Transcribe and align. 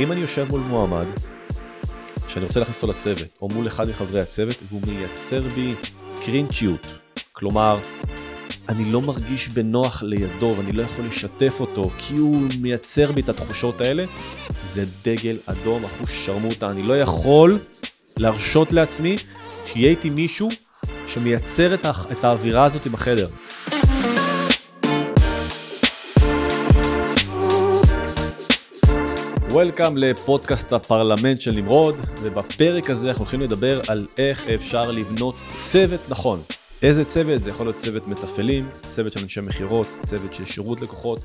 אם 0.00 0.12
אני 0.12 0.20
יושב 0.20 0.46
מול 0.50 0.60
מועמד, 0.60 1.06
שאני 2.28 2.44
רוצה 2.44 2.60
להכניס 2.60 2.82
אותו 2.82 2.92
לצוות, 2.92 3.38
או 3.42 3.48
מול 3.48 3.66
אחד 3.66 3.88
מחברי 3.88 4.20
הצוות, 4.20 4.56
והוא 4.68 4.80
מייצר 4.86 5.40
בי 5.54 5.74
קרינצ'יות, 6.24 6.86
כלומר, 7.32 7.78
אני 8.68 8.92
לא 8.92 9.02
מרגיש 9.02 9.48
בנוח 9.48 10.02
לידו 10.02 10.54
ואני 10.58 10.72
לא 10.72 10.82
יכול 10.82 11.04
לשתף 11.04 11.56
אותו 11.60 11.90
כי 11.98 12.14
הוא 12.14 12.48
מייצר 12.60 13.12
בי 13.12 13.20
את 13.20 13.28
התחושות 13.28 13.80
האלה, 13.80 14.04
זה 14.62 14.84
דגל 15.04 15.36
אדום, 15.46 15.84
אחוש 15.84 16.26
שרמוטה. 16.26 16.70
אני 16.70 16.82
לא 16.82 17.00
יכול 17.00 17.58
להרשות 18.16 18.72
לעצמי 18.72 19.16
שיהיה 19.66 19.90
איתי 19.90 20.10
מישהו 20.10 20.48
שמייצר 21.08 21.74
את, 21.74 21.84
הא... 21.84 21.92
את 22.12 22.24
האווירה 22.24 22.64
הזאת 22.64 22.86
בחדר. 22.86 23.28
וולקאם 29.58 29.96
לפודקאסט 29.96 30.72
הפרלמנט 30.72 31.40
של 31.40 31.50
נמרוד, 31.50 31.94
ובפרק 32.22 32.90
הזה 32.90 33.08
אנחנו 33.08 33.22
הולכים 33.24 33.40
לדבר 33.40 33.80
על 33.88 34.06
איך 34.18 34.48
אפשר 34.48 34.90
לבנות 34.90 35.34
צוות 35.54 36.00
נכון. 36.08 36.40
איזה 36.82 37.04
צוות? 37.04 37.42
זה 37.42 37.50
יכול 37.50 37.66
להיות 37.66 37.76
צוות 37.76 38.06
מתפעלים, 38.06 38.68
צוות 38.82 39.12
של 39.12 39.20
אנשי 39.20 39.40
מכירות, 39.40 39.86
צוות 40.02 40.34
של 40.34 40.44
שירות 40.44 40.80
לקוחות, 40.80 41.20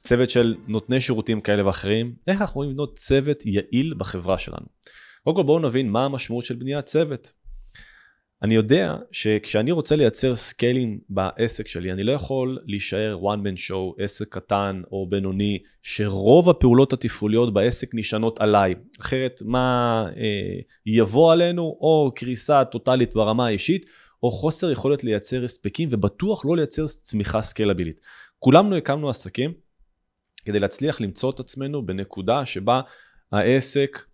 צוות 0.00 0.30
של 0.30 0.56
נותני 0.68 1.00
שירותים 1.00 1.40
כאלה 1.40 1.66
ואחרים. 1.66 2.14
איך 2.26 2.40
אנחנו 2.40 2.52
יכולים 2.52 2.70
לבנות 2.70 2.98
צוות 2.98 3.46
יעיל 3.46 3.94
בחברה 3.96 4.38
שלנו? 4.38 4.66
קודם 5.24 5.36
כל 5.36 5.42
בואו 5.42 5.58
נבין 5.58 5.90
מה 5.90 6.04
המשמעות 6.04 6.44
של 6.44 6.54
בניית 6.54 6.84
צוות. 6.84 7.32
אני 8.42 8.54
יודע 8.54 8.96
שכשאני 9.10 9.72
רוצה 9.72 9.96
לייצר 9.96 10.36
סקיילים 10.36 10.98
בעסק 11.08 11.68
שלי, 11.68 11.92
אני 11.92 12.02
לא 12.02 12.12
יכול 12.12 12.58
להישאר 12.64 13.18
one 13.22 13.38
man 13.38 13.68
show, 13.68 14.02
עסק 14.02 14.28
קטן 14.28 14.82
או 14.92 15.06
בינוני, 15.08 15.58
שרוב 15.82 16.50
הפעולות 16.50 16.92
התפעוליות 16.92 17.54
בעסק 17.54 17.90
נשענות 17.94 18.40
עליי. 18.40 18.74
אחרת 19.00 19.42
מה 19.44 20.06
אה, 20.16 20.60
יבוא 20.86 21.32
עלינו, 21.32 21.62
או 21.62 22.12
קריסה 22.14 22.64
טוטאלית 22.64 23.14
ברמה 23.14 23.46
האישית, 23.46 23.86
או 24.22 24.30
חוסר 24.30 24.70
יכולת 24.70 25.04
לייצר 25.04 25.44
הספקים, 25.44 25.88
ובטוח 25.92 26.44
לא 26.44 26.56
לייצר 26.56 26.86
צמיחה 26.86 27.42
סקיילבילית. 27.42 28.00
כולנו 28.38 28.76
הקמנו 28.76 29.10
עסקים 29.10 29.52
כדי 30.44 30.58
להצליח 30.58 31.00
למצוא 31.00 31.30
את 31.30 31.40
עצמנו 31.40 31.86
בנקודה 31.86 32.46
שבה 32.46 32.80
העסק 33.32 34.04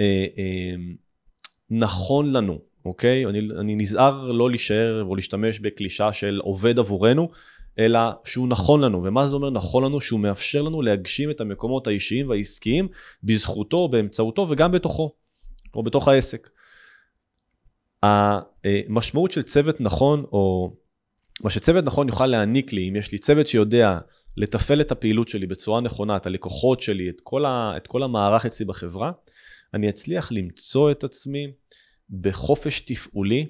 אה, 0.00 0.26
אה, 0.38 0.74
נכון 1.70 2.32
לנו. 2.32 2.67
אוקיי? 2.84 3.26
אני, 3.26 3.38
אני 3.60 3.74
נזהר 3.74 4.32
לא 4.32 4.50
להישאר 4.50 5.02
או 5.02 5.16
להשתמש 5.16 5.60
בקלישה 5.60 6.12
של 6.12 6.40
עובד 6.42 6.78
עבורנו, 6.78 7.28
אלא 7.78 8.00
שהוא 8.24 8.48
נכון 8.48 8.80
לנו. 8.80 9.04
ומה 9.04 9.26
זה 9.26 9.36
אומר 9.36 9.50
נכון 9.50 9.84
לנו? 9.84 10.00
שהוא 10.00 10.20
מאפשר 10.20 10.62
לנו 10.62 10.82
להגשים 10.82 11.30
את 11.30 11.40
המקומות 11.40 11.86
האישיים 11.86 12.28
והעסקיים 12.28 12.88
בזכותו, 13.22 13.88
באמצעותו 13.88 14.46
וגם 14.50 14.72
בתוכו, 14.72 15.12
או 15.74 15.82
בתוך 15.82 16.08
העסק. 16.08 16.50
המשמעות 18.02 19.32
של 19.32 19.42
צוות 19.42 19.80
נכון, 19.80 20.24
או 20.32 20.72
מה 21.44 21.50
שצוות 21.50 21.84
נכון 21.84 22.08
יוכל 22.08 22.26
להעניק 22.26 22.72
לי, 22.72 22.88
אם 22.88 22.96
יש 22.96 23.12
לי 23.12 23.18
צוות 23.18 23.48
שיודע 23.48 23.98
לתפעל 24.36 24.80
את 24.80 24.92
הפעילות 24.92 25.28
שלי 25.28 25.46
בצורה 25.46 25.80
נכונה, 25.80 26.16
את 26.16 26.26
הלקוחות 26.26 26.80
שלי, 26.80 27.10
את 27.10 27.20
כל, 27.22 27.44
ה, 27.44 27.72
את 27.76 27.86
כל 27.86 28.02
המערך 28.02 28.46
אצלי 28.46 28.66
בחברה, 28.66 29.10
אני 29.74 29.88
אצליח 29.88 30.32
למצוא 30.32 30.90
את 30.90 31.04
עצמי 31.04 31.46
בחופש 32.10 32.80
תפעולי 32.80 33.46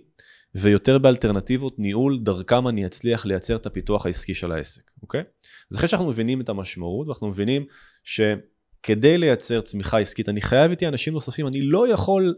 ויותר 0.54 0.98
באלטרנטיבות 0.98 1.78
ניהול, 1.78 2.18
דרכם 2.18 2.68
אני 2.68 2.86
אצליח 2.86 3.26
לייצר 3.26 3.56
את 3.56 3.66
הפיתוח 3.66 4.06
העסקי 4.06 4.34
של 4.34 4.52
העסק, 4.52 4.90
אוקיי? 5.02 5.22
אז 5.70 5.76
אחרי 5.76 5.88
שאנחנו 5.88 6.08
מבינים 6.08 6.40
את 6.40 6.48
המשמעות, 6.48 7.06
ואנחנו 7.06 7.28
מבינים 7.28 7.66
שכדי 8.04 9.18
לייצר 9.18 9.60
צמיחה 9.60 9.98
עסקית, 9.98 10.28
אני 10.28 10.40
חייב 10.40 10.70
איתי 10.70 10.88
אנשים 10.88 11.12
נוספים, 11.12 11.46
אני 11.46 11.62
לא 11.62 11.88
יכול 11.88 12.34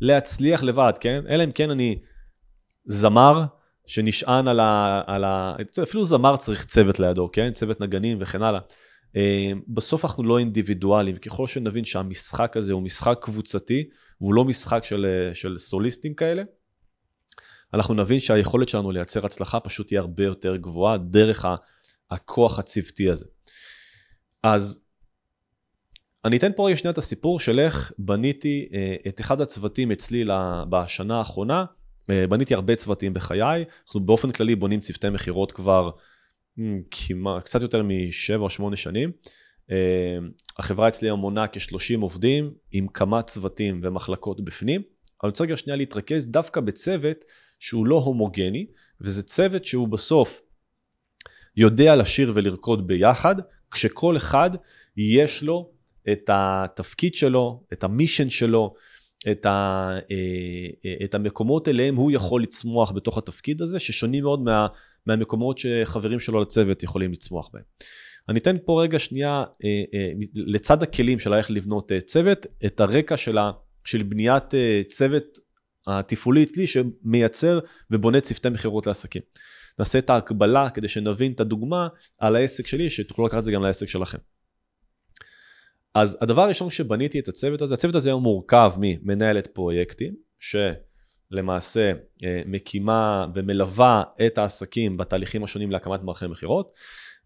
להצליח 0.00 0.62
לבד, 0.62 0.92
כן? 1.00 1.24
אלא 1.28 1.44
אם 1.44 1.52
כן 1.52 1.70
אני 1.70 1.98
זמר 2.86 3.44
שנשען 3.86 4.48
על 4.48 4.60
ה... 4.60 5.02
על 5.06 5.24
ה... 5.24 5.54
אפילו 5.82 6.04
זמר 6.04 6.36
צריך 6.36 6.64
צוות 6.64 7.00
לידו, 7.00 7.30
כן? 7.32 7.52
צוות 7.52 7.80
נגנים 7.80 8.18
וכן 8.20 8.42
הלאה. 8.42 8.60
אה, 9.16 9.52
בסוף 9.68 10.04
אנחנו 10.04 10.22
לא 10.22 10.38
אינדיבידואלים, 10.38 11.16
ככל 11.16 11.46
שנבין 11.46 11.84
שהמשחק 11.84 12.56
הזה 12.56 12.72
הוא 12.72 12.82
משחק 12.82 13.18
קבוצתי, 13.20 13.84
והוא 14.20 14.34
לא 14.34 14.44
משחק 14.44 14.84
של, 14.84 15.06
אה, 15.06 15.34
של 15.34 15.58
סוליסטים 15.58 16.14
כאלה, 16.14 16.42
אנחנו 17.74 17.94
נבין 17.94 18.20
שהיכולת 18.20 18.68
שלנו 18.68 18.90
לייצר 18.90 19.26
הצלחה 19.26 19.60
פשוט 19.60 19.86
תהיה 19.86 20.00
הרבה 20.00 20.24
יותר 20.24 20.56
גבוהה 20.56 20.98
דרך 20.98 21.46
הכוח 22.10 22.58
הצוותי 22.58 23.10
הזה. 23.10 23.26
אז 24.42 24.84
אני 26.24 26.36
אתן 26.36 26.52
פה 26.56 26.66
רגע 26.66 26.76
שנייה 26.76 26.92
את 26.92 26.98
הסיפור 26.98 27.40
של 27.40 27.58
איך 27.58 27.92
בניתי 27.98 28.68
אה, 28.74 28.96
את 29.08 29.20
אחד 29.20 29.40
הצוותים 29.40 29.92
אצלי 29.92 30.24
בשנה 30.68 31.18
האחרונה. 31.18 31.64
בניתי 32.28 32.54
הרבה 32.54 32.76
צוותים 32.76 33.14
בחיי, 33.14 33.64
אנחנו 33.86 34.00
באופן 34.00 34.32
כללי 34.32 34.54
בונים 34.54 34.80
צוותי 34.80 35.10
מכירות 35.10 35.52
כבר 35.52 35.90
כמעט, 36.90 37.44
קצת 37.44 37.62
יותר 37.62 37.82
משבע 37.82 38.44
או 38.44 38.50
שמונה 38.50 38.76
שנים. 38.76 39.12
אה, 39.70 40.18
החברה 40.58 40.88
אצלי 40.88 41.08
היום 41.08 41.20
מונה 41.20 41.46
כ-30 41.46 42.00
עובדים 42.00 42.54
עם 42.72 42.88
כמה 42.88 43.22
צוותים 43.22 43.80
ומחלקות 43.82 44.44
בפנים. 44.44 44.82
אני 45.22 45.28
רוצה 45.28 45.44
רגע 45.44 45.56
שנייה 45.56 45.76
להתרכז 45.76 46.26
דווקא 46.26 46.60
בצוות 46.60 47.24
שהוא 47.58 47.86
לא 47.86 47.96
הומוגני, 47.96 48.66
וזה 49.00 49.22
צוות 49.22 49.64
שהוא 49.64 49.88
בסוף 49.88 50.42
יודע 51.56 51.96
לשיר 51.96 52.32
ולרקוד 52.34 52.86
ביחד, 52.86 53.36
כשכל 53.70 54.16
אחד 54.16 54.50
יש 54.96 55.42
לו 55.42 55.70
את 56.12 56.30
התפקיד 56.32 57.14
שלו, 57.14 57.62
את 57.72 57.84
המישן 57.84 58.30
שלו, 58.30 58.74
את, 59.30 59.46
ה, 59.46 59.90
אה, 60.10 60.94
את 61.04 61.14
המקומות 61.14 61.68
אליהם 61.68 61.96
הוא 61.96 62.12
יכול 62.12 62.42
לצמוח 62.42 62.92
בתוך 62.92 63.18
התפקיד 63.18 63.62
הזה, 63.62 63.78
ששונים 63.78 64.22
מאוד 64.22 64.40
מה, 64.40 64.66
מהמקומות 65.06 65.58
שחברים 65.58 66.20
שלו 66.20 66.40
לצוות 66.40 66.82
יכולים 66.82 67.12
לצמוח 67.12 67.50
בהם. 67.52 67.62
אני 68.28 68.38
אתן 68.38 68.56
פה 68.64 68.82
רגע 68.82 68.98
שנייה, 68.98 69.44
אה, 69.64 69.82
אה, 69.94 70.10
לצד 70.34 70.82
הכלים 70.82 71.18
של 71.18 71.34
איך 71.34 71.50
לבנות 71.50 71.92
צוות, 72.06 72.46
את 72.66 72.80
הרקע 72.80 73.16
של, 73.16 73.38
ה, 73.38 73.50
של 73.84 74.02
בניית 74.02 74.44
צוות 74.88 75.38
התפעולי 75.86 76.42
אצלי 76.42 76.66
שמייצר 76.66 77.58
ובונה 77.90 78.20
צוותי 78.20 78.48
מכירות 78.48 78.86
לעסקים. 78.86 79.22
נעשה 79.78 79.98
את 79.98 80.10
ההקבלה 80.10 80.70
כדי 80.70 80.88
שנבין 80.88 81.32
את 81.32 81.40
הדוגמה 81.40 81.88
על 82.18 82.36
העסק 82.36 82.66
שלי, 82.66 82.90
שתוכלו 82.90 83.26
לקחת 83.26 83.38
את 83.38 83.44
זה 83.44 83.52
גם 83.52 83.62
לעסק 83.62 83.88
שלכם. 83.88 84.18
אז 85.94 86.18
הדבר 86.20 86.42
הראשון 86.42 86.70
שבניתי 86.70 87.18
את 87.18 87.28
הצוות 87.28 87.62
הזה, 87.62 87.74
הצוות 87.74 87.94
הזה 87.94 88.10
היום 88.10 88.22
מורכב 88.22 88.72
ממנהלת 88.78 89.46
פרויקטים, 89.46 90.14
שלמעשה 90.38 91.92
אה, 92.24 92.42
מקימה 92.46 93.26
ומלווה 93.34 94.02
את 94.26 94.38
העסקים 94.38 94.96
בתהליכים 94.96 95.44
השונים 95.44 95.70
להקמת 95.70 96.02
מערכי 96.02 96.26
מכירות. 96.26 96.72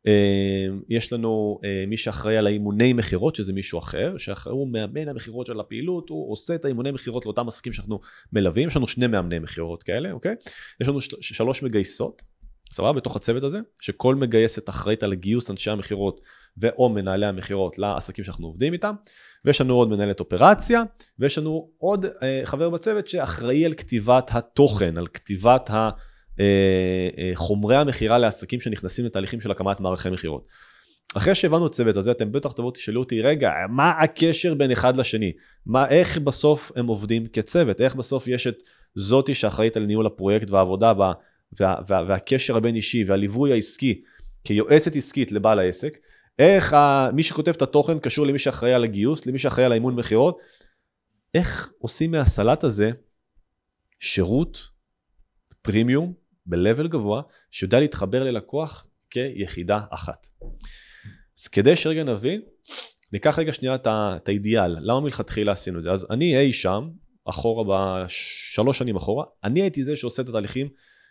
אה, 0.06 0.66
יש 0.88 1.12
לנו 1.12 1.60
אה, 1.64 1.84
מי 1.86 1.96
שאחראי 1.96 2.36
על 2.36 2.46
האימוני 2.46 2.92
מכירות, 2.92 3.36
שזה 3.36 3.52
מישהו 3.52 3.78
אחר, 3.78 4.14
שהוא 4.16 4.68
מאמן 4.72 5.08
המכירות 5.08 5.46
של 5.46 5.60
הפעילות, 5.60 6.08
הוא 6.08 6.32
עושה 6.32 6.54
את 6.54 6.64
האימוני 6.64 6.90
מכירות 6.90 7.26
לאותם 7.26 7.48
עסקים 7.48 7.72
שאנחנו 7.72 8.00
מלווים, 8.32 8.68
יש 8.68 8.76
לנו 8.76 8.88
שני 8.88 9.06
מאמני 9.06 9.38
מכירות 9.38 9.82
כאלה, 9.82 10.12
אוקיי? 10.12 10.34
יש 10.80 10.88
לנו 10.88 11.00
שלוש 11.20 11.62
מגייסות, 11.62 12.22
סבבה? 12.72 12.92
בתוך 12.92 13.16
הצוות 13.16 13.44
הזה, 13.44 13.58
שכל 13.80 14.14
מגייסת 14.14 14.68
אחראית 14.68 15.02
על 15.02 15.14
גיוס 15.14 15.50
אנשי 15.50 15.70
המכירות 15.70 16.20
ואו 16.60 16.88
מנהלי 16.88 17.26
המכירות 17.26 17.78
לעסקים 17.78 18.24
שאנחנו 18.24 18.46
עובדים 18.46 18.72
איתם, 18.72 18.94
ויש 19.44 19.60
לנו 19.60 19.74
עוד 19.74 19.88
מנהלת 19.88 20.20
אופרציה, 20.20 20.82
ויש 21.18 21.38
לנו 21.38 21.70
עוד 21.78 22.06
אה, 22.22 22.40
חבר 22.44 22.70
בצוות 22.70 23.08
שאחראי 23.08 23.64
על 23.64 23.74
כתיבת 23.74 24.30
התוכן, 24.32 24.98
על 24.98 25.06
כתיבת 25.06 25.70
ה, 25.70 25.90
אה, 26.40 27.08
אה, 27.18 27.30
חומרי 27.34 27.76
המכירה 27.76 28.18
לעסקים 28.18 28.60
שנכנסים 28.60 29.04
לתהליכים 29.04 29.40
של 29.40 29.50
הקמת 29.50 29.80
מערכי 29.80 30.10
מכירות. 30.10 30.46
אחרי 31.16 31.34
שהבנו 31.34 31.66
את 31.66 31.70
הצוות 31.70 31.96
הזה, 31.96 32.10
אתם 32.10 32.32
בטח 32.32 32.52
תבואו 32.52 32.70
תשאלו 32.70 33.00
אותי, 33.00 33.22
רגע, 33.22 33.50
מה 33.68 33.90
הקשר 33.90 34.54
בין 34.54 34.70
אחד 34.70 34.96
לשני? 34.96 35.32
מה, 35.66 35.88
איך 35.88 36.18
בסוף 36.18 36.72
הם 36.76 36.86
עובדים 36.86 37.26
כצוות? 37.26 37.80
איך 37.80 37.94
בסוף 37.94 38.28
יש 38.28 38.46
את 38.46 38.62
זאתי 38.94 39.34
שאחראית 39.34 39.76
על 39.76 39.86
ניהול 39.86 40.06
הפרויקט 40.06 40.50
והעבודה 40.50 40.94
בה, 40.94 41.12
וה, 41.60 41.74
וה, 41.88 42.04
והקשר 42.08 42.56
הבין 42.56 42.74
אישי 42.74 43.04
והליווי 43.04 43.52
העסקי 43.52 44.02
כיועצת 44.44 44.96
עסקית 44.96 45.32
לבעל 45.32 45.58
העסק, 45.58 45.92
איך 46.38 46.72
ה... 46.72 47.08
מי 47.12 47.22
שכותב 47.22 47.52
את 47.56 47.62
התוכן 47.62 47.98
קשור 47.98 48.26
למי 48.26 48.38
שאחראי 48.38 48.72
על 48.72 48.84
הגיוס, 48.84 49.26
למי 49.26 49.38
שאחראי 49.38 49.64
על 49.64 49.72
האימון 49.72 49.94
מכירות. 49.94 50.38
איך 51.34 51.72
עושים 51.78 52.10
מהסלט 52.10 52.64
הזה 52.64 52.90
שירות 54.00 54.68
פרימיום 55.62 56.12
ב-level 56.46 56.88
גבוה, 56.88 57.22
שיודע 57.50 57.80
להתחבר 57.80 58.24
ללקוח 58.24 58.86
כיחידה 59.10 59.80
אחת. 59.90 60.26
אז 61.38 61.48
כדי 61.48 61.76
שרגע 61.76 62.04
נבין, 62.04 62.42
ניקח 63.12 63.38
רגע 63.38 63.52
שנייה 63.52 63.74
את 63.86 64.28
האידיאל, 64.28 64.76
למה 64.80 65.00
מלכתחילה 65.00 65.52
עשינו 65.52 65.78
את 65.78 65.82
זה? 65.82 65.92
אז 65.92 66.06
אני 66.10 66.38
אי 66.38 66.52
שם, 66.52 66.88
אחורה, 67.24 67.64
בשלוש 68.06 68.78
שנים 68.78 68.96
אחורה, 68.96 69.24
אני 69.44 69.62
הייתי 69.62 69.84
זה 69.84 69.96
שעושה 69.96 70.22
את 70.22 70.28
התהליכים 70.28 70.68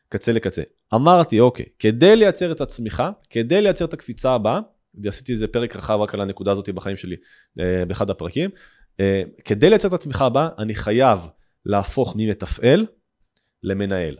קצה 0.09 0.31
לקצה. 0.31 0.62
אמרתי, 0.94 1.39
אוקיי, 1.39 1.65
כדי 1.80 2.15
לייצר 2.15 2.51
את 2.51 2.62
הצמיחה, 2.62 3.09
כדי 3.30 3.62
לייצר 3.62 3.85
את 3.85 3.94
הקפיצה 3.94 4.31
הבאה, 4.31 4.59
עשיתי 5.05 5.31
איזה 5.31 5.47
פרק 5.47 5.75
רחב 5.75 5.99
רק 6.01 6.13
על 6.13 6.21
הנקודה 6.21 6.51
הזאת 6.51 6.69
בחיים 6.69 6.97
שלי, 6.97 7.15
אה, 7.59 7.85
באחד 7.85 8.09
הפרקים, 8.09 8.49
אה, 8.99 9.23
כדי 9.45 9.69
לייצר 9.69 9.87
את 9.87 9.93
הצמיחה 9.93 10.25
הבאה, 10.25 10.49
אני 10.57 10.75
חייב 10.75 11.19
להפוך 11.65 12.15
ממתפעל 12.15 12.85
למנהל. 13.63 14.17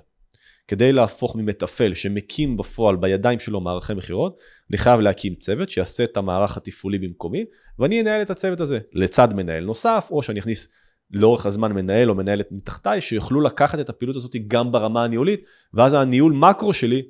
כדי 0.68 0.94
להפוך 0.94 1.36
ממתפעל 1.36 1.94
שמקים 1.94 2.58
בפועל 2.58 2.96
בידיים 2.96 3.40
שלו 3.40 3.62
מערכי 3.62 3.94
מכירות, 3.94 4.38
אני 4.70 4.78
חייב 4.78 5.00
להקים 5.00 5.36
צוות 5.36 5.70
שיעשה 5.70 6.04
את 6.04 6.18
המערך 6.18 6.58
התפעולי 6.58 7.00
במקומי, 7.00 7.46
ואני 7.80 8.02
אנהל 8.02 8.22
את 8.22 8.30
הצוות 8.30 8.62
הזה 8.62 8.80
לצד 8.94 9.34
מנהל 9.34 9.64
נוסף, 9.64 10.08
או 10.12 10.24
שאני 10.24 10.40
אכניס 10.40 10.68
לאורך 11.12 11.46
הזמן 11.46 11.72
מנהל 11.72 12.10
או 12.10 12.16
מנהלת 12.16 12.52
מתחתיי, 12.52 13.02
שיוכלו 13.02 13.42
לקחת 13.42 13.80
את 13.80 13.90
הפעילות 13.90 14.16
הזאת 14.16 14.36
גם 14.48 14.72
ברמה 14.72 15.04
הניהולית, 15.04 15.44
ואז 15.74 15.94
הניהול 15.94 16.34
מקרו 16.34 16.74
שלי 16.74 17.04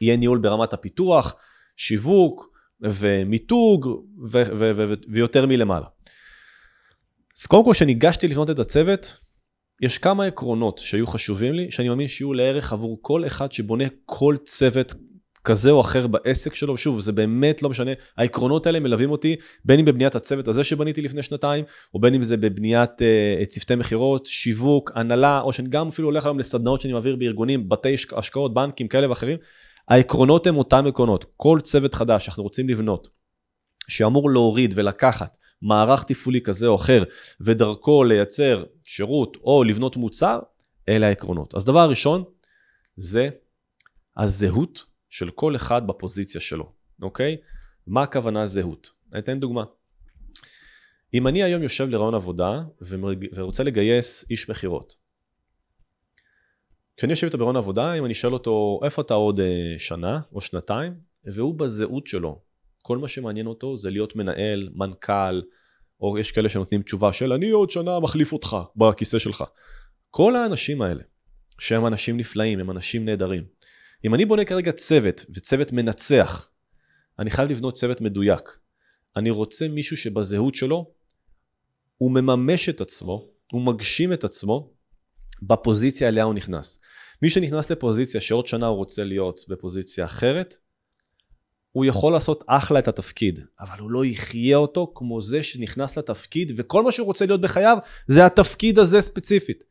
יהיה 0.00 0.16
ניהול 0.16 0.38
ברמת 0.38 0.72
הפיתוח, 0.72 1.36
שיווק 1.76 2.51
ומיתוג 2.82 3.86
ו- 4.32 4.42
ו- 4.56 4.72
ו- 4.76 4.94
ויותר 5.08 5.46
מלמעלה. 5.46 5.86
אז 7.38 7.46
קודם 7.46 7.64
כל, 7.64 7.72
כשניגשתי 7.72 8.28
לבנות 8.28 8.50
את 8.50 8.58
הצוות, 8.58 9.16
יש 9.82 9.98
כמה 9.98 10.24
עקרונות 10.24 10.78
שהיו 10.78 11.06
חשובים 11.06 11.54
לי, 11.54 11.70
שאני 11.70 11.88
מאמין 11.88 12.08
שיהיו 12.08 12.32
לערך 12.32 12.72
עבור 12.72 12.98
כל 13.00 13.26
אחד 13.26 13.52
שבונה 13.52 13.84
כל 14.06 14.36
צוות 14.44 14.92
כזה 15.44 15.70
או 15.70 15.80
אחר 15.80 16.06
בעסק 16.06 16.54
שלו, 16.54 16.76
שוב, 16.76 17.00
זה 17.00 17.12
באמת 17.12 17.62
לא 17.62 17.70
משנה, 17.70 17.90
העקרונות 18.16 18.66
האלה 18.66 18.80
מלווים 18.80 19.10
אותי, 19.10 19.36
בין 19.64 19.78
אם 19.78 19.84
בבניית 19.84 20.14
הצוות 20.14 20.48
הזה 20.48 20.64
שבניתי 20.64 21.02
לפני 21.02 21.22
שנתיים, 21.22 21.64
או 21.94 22.00
בין 22.00 22.14
אם 22.14 22.22
זה 22.22 22.36
בבניית 22.36 22.90
uh, 22.90 23.44
צוותי 23.46 23.74
מכירות, 23.74 24.26
שיווק, 24.26 24.92
הנהלה, 24.94 25.40
או 25.40 25.52
שאני 25.52 25.68
גם 25.68 25.88
אפילו 25.88 26.08
הולך 26.08 26.24
היום 26.24 26.38
לסדנאות 26.38 26.80
שאני 26.80 26.92
מעביר 26.92 27.16
בארגונים, 27.16 27.68
בתי 27.68 27.94
השקעות, 28.16 28.54
בנקים 28.54 28.88
כאלה 28.88 29.10
ואחרים, 29.10 29.38
העקרונות 29.88 30.46
הם 30.46 30.56
אותם 30.56 30.86
עקרונות. 30.86 31.24
כל 31.36 31.58
צוות 31.62 31.94
חדש 31.94 32.24
שאנחנו 32.24 32.42
רוצים 32.42 32.68
לבנות, 32.68 33.08
שאמור 33.88 34.30
להוריד 34.30 34.72
ולקחת 34.76 35.36
מערך 35.62 36.04
תפעולי 36.04 36.40
כזה 36.40 36.66
או 36.66 36.76
אחר, 36.76 37.02
ודרכו 37.40 38.04
לייצר 38.04 38.64
שירות 38.84 39.36
או 39.44 39.64
לבנות 39.64 39.96
מוצר, 39.96 40.38
אלה 40.88 41.06
העקרונות. 41.06 41.54
אז 41.54 41.64
דבר 41.64 41.90
ראשון, 41.90 42.24
זה 42.96 43.28
הזהות 44.16 44.84
של 45.10 45.30
כל 45.30 45.56
אחד 45.56 45.86
בפוזיציה 45.86 46.40
שלו, 46.40 46.72
אוקיי? 47.02 47.36
מה 47.86 48.02
הכוונה 48.02 48.46
זהות? 48.46 48.90
אני 49.12 49.20
אתן 49.20 49.40
דוגמה. 49.40 49.64
אם 51.14 51.26
אני 51.26 51.42
היום 51.42 51.62
יושב 51.62 51.88
לרעיון 51.88 52.14
עבודה 52.14 52.62
ורוצה 53.34 53.62
לגייס 53.62 54.30
איש 54.30 54.50
מכירות, 54.50 54.96
כשאני 56.96 57.12
יושב 57.12 57.26
איתו 57.26 57.38
ברעיון 57.38 57.56
עבודה, 57.56 57.94
אם 57.94 58.04
אני 58.04 58.14
שואל 58.14 58.32
אותו 58.32 58.80
איפה 58.84 59.02
אתה 59.02 59.14
עוד 59.14 59.40
אה, 59.40 59.74
שנה 59.78 60.20
או 60.32 60.40
שנתיים, 60.40 60.94
והוא 61.24 61.54
בזהות 61.54 62.06
שלו, 62.06 62.40
כל 62.82 62.98
מה 62.98 63.08
שמעניין 63.08 63.46
אותו 63.46 63.76
זה 63.76 63.90
להיות 63.90 64.16
מנהל, 64.16 64.68
מנכ"ל, 64.74 65.42
או 66.00 66.18
יש 66.18 66.32
כאלה 66.32 66.48
שנותנים 66.48 66.82
תשובה 66.82 67.12
של 67.12 67.32
אני 67.32 67.50
עוד 67.50 67.70
שנה 67.70 68.00
מחליף 68.00 68.32
אותך 68.32 68.56
בכיסא 68.76 69.18
שלך. 69.18 69.44
כל 70.10 70.36
האנשים 70.36 70.82
האלה, 70.82 71.02
שהם 71.58 71.86
אנשים 71.86 72.16
נפלאים, 72.16 72.60
הם 72.60 72.70
אנשים 72.70 73.04
נהדרים. 73.04 73.44
אם 74.04 74.14
אני 74.14 74.24
בונה 74.24 74.44
כרגע 74.44 74.72
צוות, 74.72 75.24
וצוות 75.34 75.72
מנצח, 75.72 76.50
אני 77.18 77.30
חייב 77.30 77.50
לבנות 77.50 77.74
צוות 77.74 78.00
מדויק. 78.00 78.58
אני 79.16 79.30
רוצה 79.30 79.68
מישהו 79.68 79.96
שבזהות 79.96 80.54
שלו, 80.54 80.90
הוא 81.98 82.10
מממש 82.10 82.68
את 82.68 82.80
עצמו, 82.80 83.28
הוא 83.52 83.62
מגשים 83.62 84.12
את 84.12 84.24
עצמו 84.24 84.71
בפוזיציה 85.42 86.08
אליה 86.08 86.24
הוא 86.24 86.34
נכנס. 86.34 86.78
מי 87.22 87.30
שנכנס 87.30 87.70
לפוזיציה 87.70 88.20
שעוד 88.20 88.46
שנה 88.46 88.66
הוא 88.66 88.76
רוצה 88.76 89.04
להיות 89.04 89.40
בפוזיציה 89.48 90.04
אחרת, 90.04 90.56
הוא 91.72 91.84
יכול 91.84 92.12
לעשות 92.12 92.44
אחלה 92.46 92.78
את 92.78 92.88
התפקיד, 92.88 93.40
אבל 93.60 93.78
הוא 93.78 93.90
לא 93.90 94.04
יחיה 94.04 94.56
אותו 94.56 94.92
כמו 94.94 95.20
זה 95.20 95.42
שנכנס 95.42 95.98
לתפקיד, 95.98 96.52
וכל 96.56 96.82
מה 96.82 96.92
שהוא 96.92 97.06
רוצה 97.06 97.26
להיות 97.26 97.40
בחייו 97.40 97.78
זה 98.06 98.26
התפקיד 98.26 98.78
הזה 98.78 99.00
ספציפית, 99.00 99.64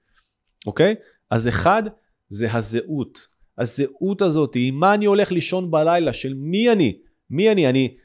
אוקיי? 0.68 0.96
אז 1.30 1.48
אחד, 1.48 1.84
זה 2.30 2.54
הזהות. 2.54 3.28
הזהות 3.58 4.22
הזאת, 4.22 4.52
עם 4.56 4.76
מה 4.76 4.94
אני 4.94 5.06
הולך 5.06 5.32
לישון 5.32 5.72
בלילה, 5.72 6.14
של 6.14 6.34
מי 6.34 6.72
אני, 6.72 7.00
מי 7.30 7.52
אני, 7.52 7.70
אני, 7.70 7.98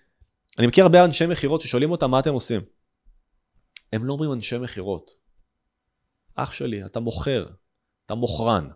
אני 0.59 0.67
מכיר 0.67 0.85
הרבה 0.85 1.05
אנשי 1.05 1.27
מכירות 1.27 1.61
ששואלים 1.61 1.91
אותם 1.91 2.11
מה 2.11 2.19
אתם 2.19 2.33
עושים. 2.33 2.61
הם 3.93 4.05
לא 4.05 4.13
אומרים 4.13 4.33
אנשי 4.33 4.59
מכירות. 4.59 5.26
אח 6.37 6.53
שלי, 6.53 6.85
אתה 6.85 7.01
מוכר, 7.01 7.47
אתה 8.07 8.15
מוכרן, 8.15 8.69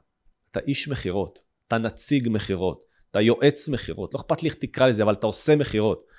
אתה 0.51 0.61
איש 0.61 0.89
מכירות, 0.89 1.39
אתה 1.69 1.79
נציג 1.79 2.29
מכירות, 2.31 2.85
אתה 3.11 3.21
יועץ 3.21 3.69
מכירות, 3.69 4.15
לא 4.15 4.21
אכפת 4.21 4.43
לי 4.43 4.49
איך 4.49 4.57
תקרא 4.57 4.87
לזה, 4.87 5.03
אבל 5.03 5.13
אתה 5.13 5.27
עושה 5.27 5.57
מכירות. 5.57 6.11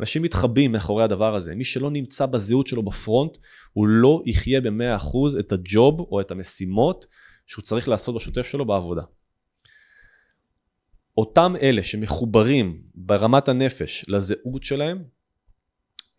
אנשים 0.00 0.22
מתחבאים 0.22 0.72
מאחורי 0.72 1.04
הדבר 1.04 1.34
הזה. 1.34 1.54
מי 1.54 1.64
שלא 1.64 1.90
נמצא 1.90 2.26
בזהות 2.26 2.66
שלו 2.66 2.82
בפרונט, 2.82 3.32
הוא 3.72 3.86
לא 3.86 4.22
יחיה 4.26 4.60
ב-100% 4.60 5.40
את 5.40 5.52
הג'וב 5.52 6.00
או 6.00 6.20
את 6.20 6.30
המשימות 6.30 7.06
שהוא 7.46 7.62
צריך 7.62 7.88
לעשות 7.88 8.14
בשוטף 8.14 8.46
שלו 8.46 8.66
בעבודה. 8.66 9.02
אותם 11.16 11.54
אלה 11.62 11.82
שמחוברים 11.82 12.82
ברמת 12.94 13.48
הנפש 13.48 14.04
לזהות 14.08 14.62
שלהם, 14.62 15.04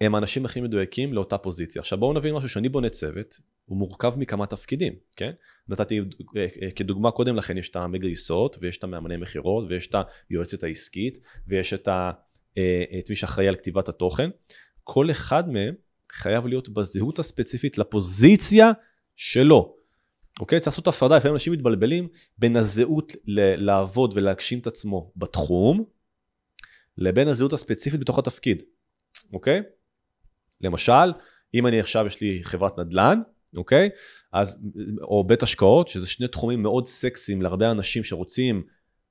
הם 0.02 0.16
האנשים 0.16 0.46
הכי 0.46 0.62
מדויקים 0.62 1.14
לאותה 1.14 1.38
פוזיציה. 1.38 1.80
עכשיו 1.80 1.98
בואו 1.98 2.14
נבין 2.14 2.36
משהו, 2.36 2.50
שאני 2.50 2.70
בונה 2.70 2.90
צוות, 2.90 3.40
הוא 3.66 3.78
מורכב 3.78 4.14
מכמה 4.18 4.46
תפקידים, 4.46 4.94
כן? 5.16 5.32
נתתי 5.68 6.00
אה, 6.00 6.48
אה, 6.62 6.72
כדוגמה 6.72 7.12
קודם 7.12 7.36
לכן, 7.36 7.58
יש 7.58 7.70
את 7.70 7.76
המגייסות, 7.76 8.58
ויש 8.60 8.78
את 8.78 8.84
המאמני 8.84 9.18
מכירות, 9.18 9.66
ויש 9.70 9.88
את 9.88 9.96
היועצת 10.30 10.64
העסקית, 10.64 11.20
ויש 11.48 11.74
את, 11.74 11.88
ה, 11.88 12.12
אה, 12.58 12.84
את 13.00 13.10
מי 13.10 13.16
שאחראי 13.16 13.48
על 13.48 13.56
כתיבת 13.56 13.90
התוכן. 13.90 14.30
כל 14.84 15.12
אחד 15.12 15.50
מהם 15.50 15.76
חייב 16.12 16.48
להיות 16.48 16.70
בזהות 16.70 17.20
הספציפית 17.20 17.78
לפוזיציה 17.78 18.72
שלו. 19.16 19.76
אוקיי? 20.40 20.60
צריך 20.60 20.74
לעשות 20.74 20.88
הפרדה, 20.88 21.18
לפעמים 21.18 21.34
אנשים 21.34 21.54
מתבלבלים 21.54 22.08
בין 22.38 22.56
הזהות 22.56 23.16
ל- 23.26 23.66
לעבוד 23.66 24.14
ולהגשים 24.16 24.60
את 24.60 24.68
עצמו 24.68 25.12
בתחום, 25.16 25.84
לבין 26.98 27.28
הזהות 27.28 27.54
הספציפית 27.54 28.00
בתוך 28.00 28.20
התפקיד, 28.20 28.64
אוקיי? 29.34 29.62
למשל, 30.62 31.14
אם 31.54 31.68
אני 31.68 31.80
עכשיו, 31.80 32.06
יש 32.06 32.22
לי 32.22 32.40
חברת 32.44 32.80
נדל"ן, 32.80 33.22
אוקיי? 33.58 33.90
אז, 34.34 34.60
או 35.02 35.24
בית 35.24 35.44
השקעות, 35.44 35.88
שזה 35.88 36.08
שני 36.08 36.28
תחומים 36.28 36.64
מאוד 36.64 36.88
סקסיים 36.88 37.42
להרבה 37.42 37.72
אנשים 37.72 38.04
שרוצים 38.04 38.64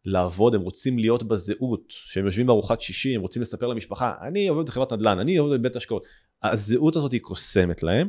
לעבוד, 0.04 0.54
הם 0.54 0.60
רוצים 0.60 0.98
להיות 0.98 1.22
בזהות, 1.22 1.84
שהם 1.88 2.26
יושבים 2.26 2.46
בארוחת 2.46 2.80
שישי, 2.80 3.14
הם 3.14 3.20
רוצים 3.20 3.42
לספר 3.42 3.66
למשפחה, 3.66 4.14
אני 4.28 4.48
עובד 4.48 4.66
בחברת 4.66 4.92
נדל"ן, 4.92 5.18
אני 5.18 5.36
עובד 5.36 5.60
בבית 5.60 5.76
השקעות. 5.76 6.06
הזהות 6.42 6.96
הזאת 6.96 7.12
היא 7.12 7.20
קוסמת 7.20 7.82
להם, 7.82 8.08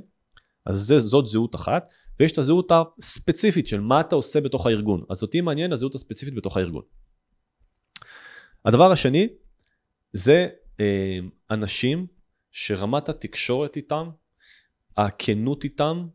אז 0.66 0.76
זה, 0.76 1.00
זאת 1.00 1.26
זהות 1.26 1.56
אחת, 1.56 1.94
ויש 2.20 2.32
את 2.32 2.38
הזהות 2.38 2.72
הספציפית 2.72 3.68
של 3.68 3.80
מה 3.80 4.00
אתה 4.00 4.16
עושה 4.16 4.42
בתוך 4.42 4.66
הארגון. 4.66 5.04
אז 5.10 5.24
אותי 5.24 5.42
מעניין 5.42 5.74
הזהות 5.74 5.96
הספציפית 5.96 6.36
בתוך 6.36 6.58
הארגון. 6.58 6.84
הדבר 8.66 8.92
השני, 8.92 9.28
זה 10.14 10.48
אה, 10.80 11.20
אנשים 11.52 12.08
שרמת 12.62 13.10
התקשורת 13.10 13.76
איתם, 13.76 14.10
הכנות 14.98 15.64
איתם, 15.64 16.08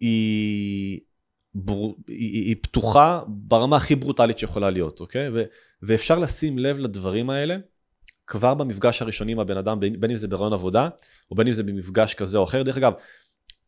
היא, 0.00 1.00
בר... 1.54 1.74
היא, 2.08 2.44
היא 2.44 2.56
פתוחה 2.62 3.22
ברמה 3.28 3.76
הכי 3.76 3.96
ברוטלית 3.96 4.38
שיכולה 4.38 4.70
להיות, 4.70 5.00
אוקיי? 5.00 5.28
ו... 5.34 5.42
ואפשר 5.82 6.18
לשים 6.18 6.58
לב 6.58 6.78
לדברים 6.78 7.30
האלה 7.30 7.56
כבר 8.26 8.54
במפגש 8.54 9.02
הראשוני 9.02 9.32
עם 9.32 9.38
הבן 9.38 9.56
אדם, 9.56 9.80
בין, 9.80 10.00
בין 10.00 10.10
אם 10.10 10.16
זה 10.16 10.28
ברעיון 10.28 10.52
עבודה, 10.52 10.88
או 11.30 11.36
בין 11.36 11.46
אם 11.46 11.52
זה 11.52 11.62
במפגש 11.62 12.14
כזה 12.14 12.38
או 12.38 12.44
אחר. 12.44 12.62
דרך 12.62 12.76
אגב, 12.76 12.92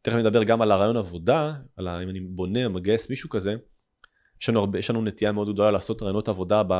תכף 0.02 0.16
נדבר 0.16 0.44
גם 0.44 0.62
על 0.62 0.70
הרעיון 0.70 0.96
עבודה, 0.96 1.54
על. 1.76 1.88
אם 1.88 2.08
אני 2.08 2.20
בונה 2.20 2.64
או 2.64 2.70
מגייס 2.70 3.10
מישהו 3.10 3.30
כזה, 3.30 3.54
יש 4.40 4.48
לנו, 4.48 4.60
הרבה, 4.60 4.78
יש 4.78 4.90
לנו 4.90 5.02
נטייה 5.02 5.32
מאוד 5.32 5.52
גדולה 5.52 5.70
לעשות 5.70 6.02
רעיונות 6.02 6.28
עבודה 6.28 6.62
ב... 6.62 6.72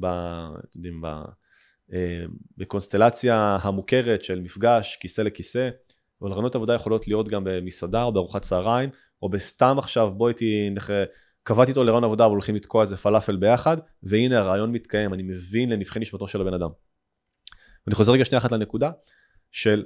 ב... 0.00 0.06
אתם 0.06 0.78
יודעים, 0.78 1.00
ב... 1.00 1.06
אה, 1.92 2.24
בקונסטלציה 2.56 3.56
המוכרת 3.62 4.24
של 4.24 4.40
מפגש 4.40 4.96
כיסא 5.00 5.22
לכיסא, 5.22 5.68
אבל 6.22 6.30
רעיונות 6.30 6.54
עבודה 6.54 6.74
יכולות 6.74 7.08
להיות 7.08 7.28
גם 7.28 7.44
במסעדה 7.44 8.02
או 8.02 8.12
בארוחת 8.12 8.42
צהריים, 8.42 8.90
או 9.22 9.28
בסתם 9.28 9.78
עכשיו 9.78 10.10
בוא 10.10 10.28
איתי, 10.28 10.70
קבעתי 11.42 11.70
איתו 11.70 11.84
לרעיון 11.84 12.04
עבודה 12.04 12.26
והולכים 12.26 12.56
לתקוע 12.56 12.82
איזה 12.82 12.96
פלאפל 12.96 13.36
ביחד, 13.36 13.76
והנה 14.02 14.38
הרעיון 14.38 14.72
מתקיים, 14.72 15.14
אני 15.14 15.22
מבין 15.22 15.70
לנבחי 15.70 16.00
נשמתו 16.00 16.28
של 16.28 16.40
הבן 16.40 16.54
אדם. 16.54 16.70
אני 17.86 17.94
חוזר 17.94 18.12
רגע 18.12 18.24
שנייה 18.24 18.38
אחת 18.38 18.52
לנקודה 18.52 18.90
של 19.50 19.84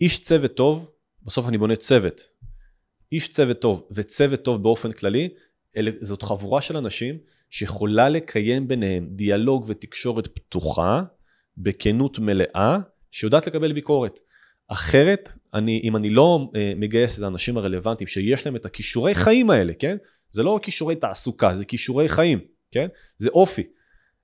איש 0.00 0.20
צוות 0.20 0.54
טוב, 0.56 0.90
בסוף 1.22 1.48
אני 1.48 1.58
בונה 1.58 1.76
צוות. 1.76 2.20
איש 3.12 3.28
צוות 3.28 3.60
טוב 3.60 3.88
וצוות 3.90 4.42
טוב 4.42 4.62
באופן 4.62 4.92
כללי, 4.92 5.28
אלה, 5.76 5.90
זאת 6.00 6.22
חבורה 6.22 6.60
של 6.60 6.76
אנשים 6.76 7.18
שיכולה 7.50 8.08
לקיים 8.08 8.68
ביניהם 8.68 9.08
דיאלוג 9.10 9.64
ותקשורת 9.68 10.26
פתוחה, 10.26 11.02
בכנות 11.58 12.18
מלאה, 12.18 12.78
שיודעת 13.10 13.46
לקבל 13.46 13.72
ביקורת. 13.72 14.20
אחרת, 14.68 15.28
אני, 15.54 15.80
אם 15.84 15.96
אני 15.96 16.10
לא 16.10 16.48
uh, 16.52 16.56
מגייס 16.76 17.18
את 17.18 17.24
האנשים 17.24 17.56
הרלוונטיים 17.56 18.08
שיש 18.08 18.46
להם 18.46 18.56
את 18.56 18.64
הכישורי 18.64 19.14
חיים 19.14 19.50
האלה, 19.50 19.72
כן? 19.78 19.96
זה 20.30 20.42
לא 20.42 20.60
כישורי 20.62 20.96
תעסוקה, 20.96 21.54
זה 21.54 21.64
כישורי 21.64 22.08
חיים, 22.08 22.38
כן? 22.70 22.88
זה 23.16 23.28
אופי. 23.28 23.62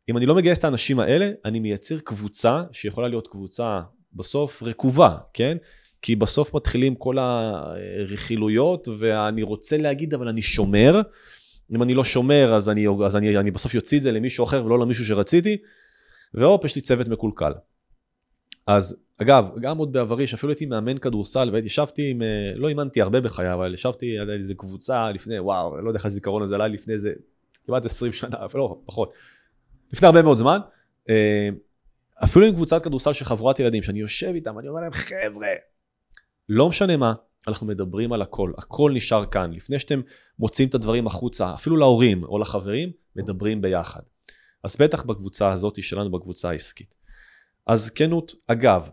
אם 0.08 0.16
אני 0.16 0.26
לא 0.26 0.34
מגייס 0.34 0.58
את 0.58 0.64
האנשים 0.64 1.00
האלה, 1.00 1.30
אני 1.44 1.60
מייצר 1.60 1.98
קבוצה 1.98 2.62
שיכולה 2.72 3.08
להיות 3.08 3.28
קבוצה 3.28 3.80
בסוף 4.12 4.62
רקובה, 4.62 5.16
כן? 5.34 5.56
כי 6.02 6.16
בסוף 6.16 6.54
מתחילים 6.54 6.94
כל 6.94 7.18
הרכילויות, 7.18 8.88
ואני 8.98 9.42
רוצה 9.42 9.76
להגיד, 9.76 10.14
אבל 10.14 10.28
אני 10.28 10.42
שומר. 10.42 11.00
אם 11.74 11.82
אני 11.82 11.94
לא 11.94 12.04
שומר, 12.04 12.54
אז 12.54 12.68
אני, 12.68 12.86
אז 13.06 13.16
אני, 13.16 13.38
אני 13.38 13.50
בסוף 13.50 13.74
יוציא 13.74 13.98
את 13.98 14.02
זה 14.02 14.12
למישהו 14.12 14.44
אחר 14.44 14.64
ולא 14.64 14.78
למישהו 14.78 15.04
שרציתי, 15.04 15.56
והופ, 16.34 16.64
יש 16.64 16.74
לי 16.74 16.80
צוות 16.80 17.08
מקולקל. 17.08 17.52
אז 18.66 19.04
אגב, 19.22 19.48
גם 19.60 19.78
עוד 19.78 19.92
בעברי, 19.92 20.26
שאפילו 20.26 20.52
הייתי 20.52 20.66
מאמן 20.66 20.98
כדורסל, 20.98 21.50
וישבתי 21.52 22.10
עם, 22.10 22.22
אה, 22.22 22.52
לא 22.54 22.68
אימנתי 22.68 23.02
הרבה 23.02 23.20
בחיי, 23.20 23.52
אבל 23.52 23.74
ישבתי 23.74 24.18
על 24.18 24.30
איזה 24.30 24.54
קבוצה 24.54 25.10
לפני, 25.10 25.38
וואו, 25.38 25.80
לא 25.80 25.88
יודע 25.88 25.98
איך 25.98 26.06
הזיכרון 26.06 26.42
הזה 26.42 26.54
עלה 26.54 26.68
לפני 26.68 26.94
איזה 26.94 27.12
כמעט 27.66 27.84
20 27.84 28.12
שנה, 28.12 28.44
אפילו 28.44 28.68
לא, 28.68 28.80
פחות. 28.86 29.12
לפני 29.92 30.06
הרבה 30.06 30.22
מאוד 30.22 30.36
זמן. 30.36 30.58
אה, 31.08 31.48
אפילו 32.24 32.46
עם 32.46 32.54
קבוצת 32.54 32.82
כדורסל 32.82 33.12
של 33.12 33.24
חבורת 33.24 33.58
ילדים, 33.58 33.82
שאני 33.82 34.00
יושב 34.00 34.32
איתם, 34.34 34.58
אני 34.58 34.68
אומר 34.68 34.80
להם, 34.80 34.92
חבר'ה, 34.92 35.48
לא 36.48 36.68
משנה 36.68 36.96
מה, 36.96 37.14
אנחנו 37.48 37.66
מדברים 37.66 38.12
על 38.12 38.22
הכל, 38.22 38.52
הכל 38.58 38.92
נשאר 38.94 39.26
כאן. 39.26 39.52
לפני 39.52 39.78
שאתם 39.78 40.00
מוצאים 40.38 40.68
את 40.68 40.74
הדברים 40.74 41.06
החוצה, 41.06 41.54
אפילו 41.54 41.76
להורים 41.76 42.24
או 42.24 42.38
לחברים, 42.38 42.90
מדברים 43.16 43.60
ביחד. 43.60 44.00
אז 44.64 44.76
בטח 44.76 45.02
בקבוצה 45.02 45.52
הזאת 45.52 45.82
שלנו, 45.82 46.10
בקבוצה 46.10 46.50
העסקית. 46.50 46.94
אז 47.66 47.90
כנות, 47.90 48.34
אגב, 48.46 48.88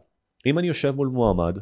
אם 0.46 0.60
אני 0.60 0.68
יושב 0.68 0.96
מול 0.96 1.08
מועמד, 1.08 1.58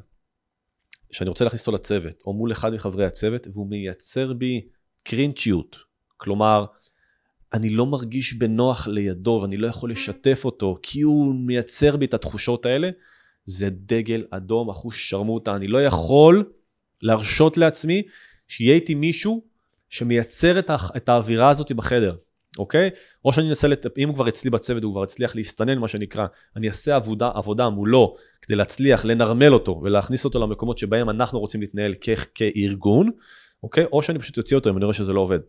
שאני 1.12 1.30
רוצה 1.30 1.44
להכניס 1.44 1.68
אותו 1.68 1.72
לצוות, 1.78 2.24
או 2.26 2.34
מול 2.34 2.52
אחד 2.52 2.74
מחברי 2.74 3.06
הצוות, 3.06 3.48
והוא 3.48 3.70
מייצר 3.70 4.34
בי 4.34 4.68
קרינצ'יות, 5.04 5.78
כלומר, 6.18 6.66
אני 7.54 7.70
לא 7.70 7.86
מרגיש 7.86 8.34
בנוח 8.34 8.88
לידו 8.88 9.40
ואני 9.42 9.58
לא 9.58 9.68
יכול 9.68 9.92
לשתף 9.92 10.42
אותו, 10.46 10.78
כי 10.84 11.02
הוא 11.02 11.36
מייצר 11.36 11.98
בי 11.98 12.06
את 12.06 12.14
התחושות 12.14 12.66
האלה, 12.66 12.90
זה 13.46 13.70
דגל 13.70 14.26
אדום, 14.30 14.70
אחוש 14.70 15.10
שרמוטה, 15.10 15.56
אני 15.56 15.68
לא 15.68 15.84
יכול 15.84 16.44
להרשות 17.02 17.58
לעצמי 17.58 18.04
שיהיה 18.48 18.76
איתי 18.76 18.96
מישהו 18.96 19.44
שמייצר 19.90 20.60
את, 20.60 20.70
את 20.98 21.10
האווירה 21.10 21.50
הזאת 21.50 21.72
בחדר. 21.72 22.16
אוקיי? 22.58 22.90
או 23.26 23.34
שאני 23.34 23.50
אנסה, 23.50 23.68
לת... 23.68 23.86
אם 23.98 24.08
הוא 24.08 24.16
כבר 24.16 24.30
אצלי 24.30 24.50
בצוות, 24.50 24.84
הוא 24.84 24.94
כבר 24.94 25.04
הצליח 25.04 25.36
להסתנן, 25.36 25.78
מה 25.78 25.88
שנקרא, 25.88 26.28
אני 26.56 26.68
אעשה 26.68 26.96
עבודה, 26.96 27.32
עבודה 27.34 27.70
מולו 27.70 28.16
כדי 28.42 28.56
להצליח 28.56 29.06
לנרמל 29.06 29.54
אותו 29.54 29.82
ולהכניס 29.84 30.26
אותו 30.26 30.40
למקומות 30.40 30.78
שבהם 30.78 31.10
אנחנו 31.10 31.40
רוצים 31.40 31.62
להתנהל 31.62 31.96
כ- 32.02 32.26
כארגון, 32.36 33.12
אוקיי? 33.64 33.86
או 33.92 34.02
שאני 34.02 34.20
פשוט 34.20 34.38
אוציא 34.38 34.58
אותו 34.58 34.70
אם 34.70 34.78
אני 34.78 34.86
רואה 34.86 34.94
שזה 34.94 35.14
לא 35.14 35.20
עובד. 35.20 35.40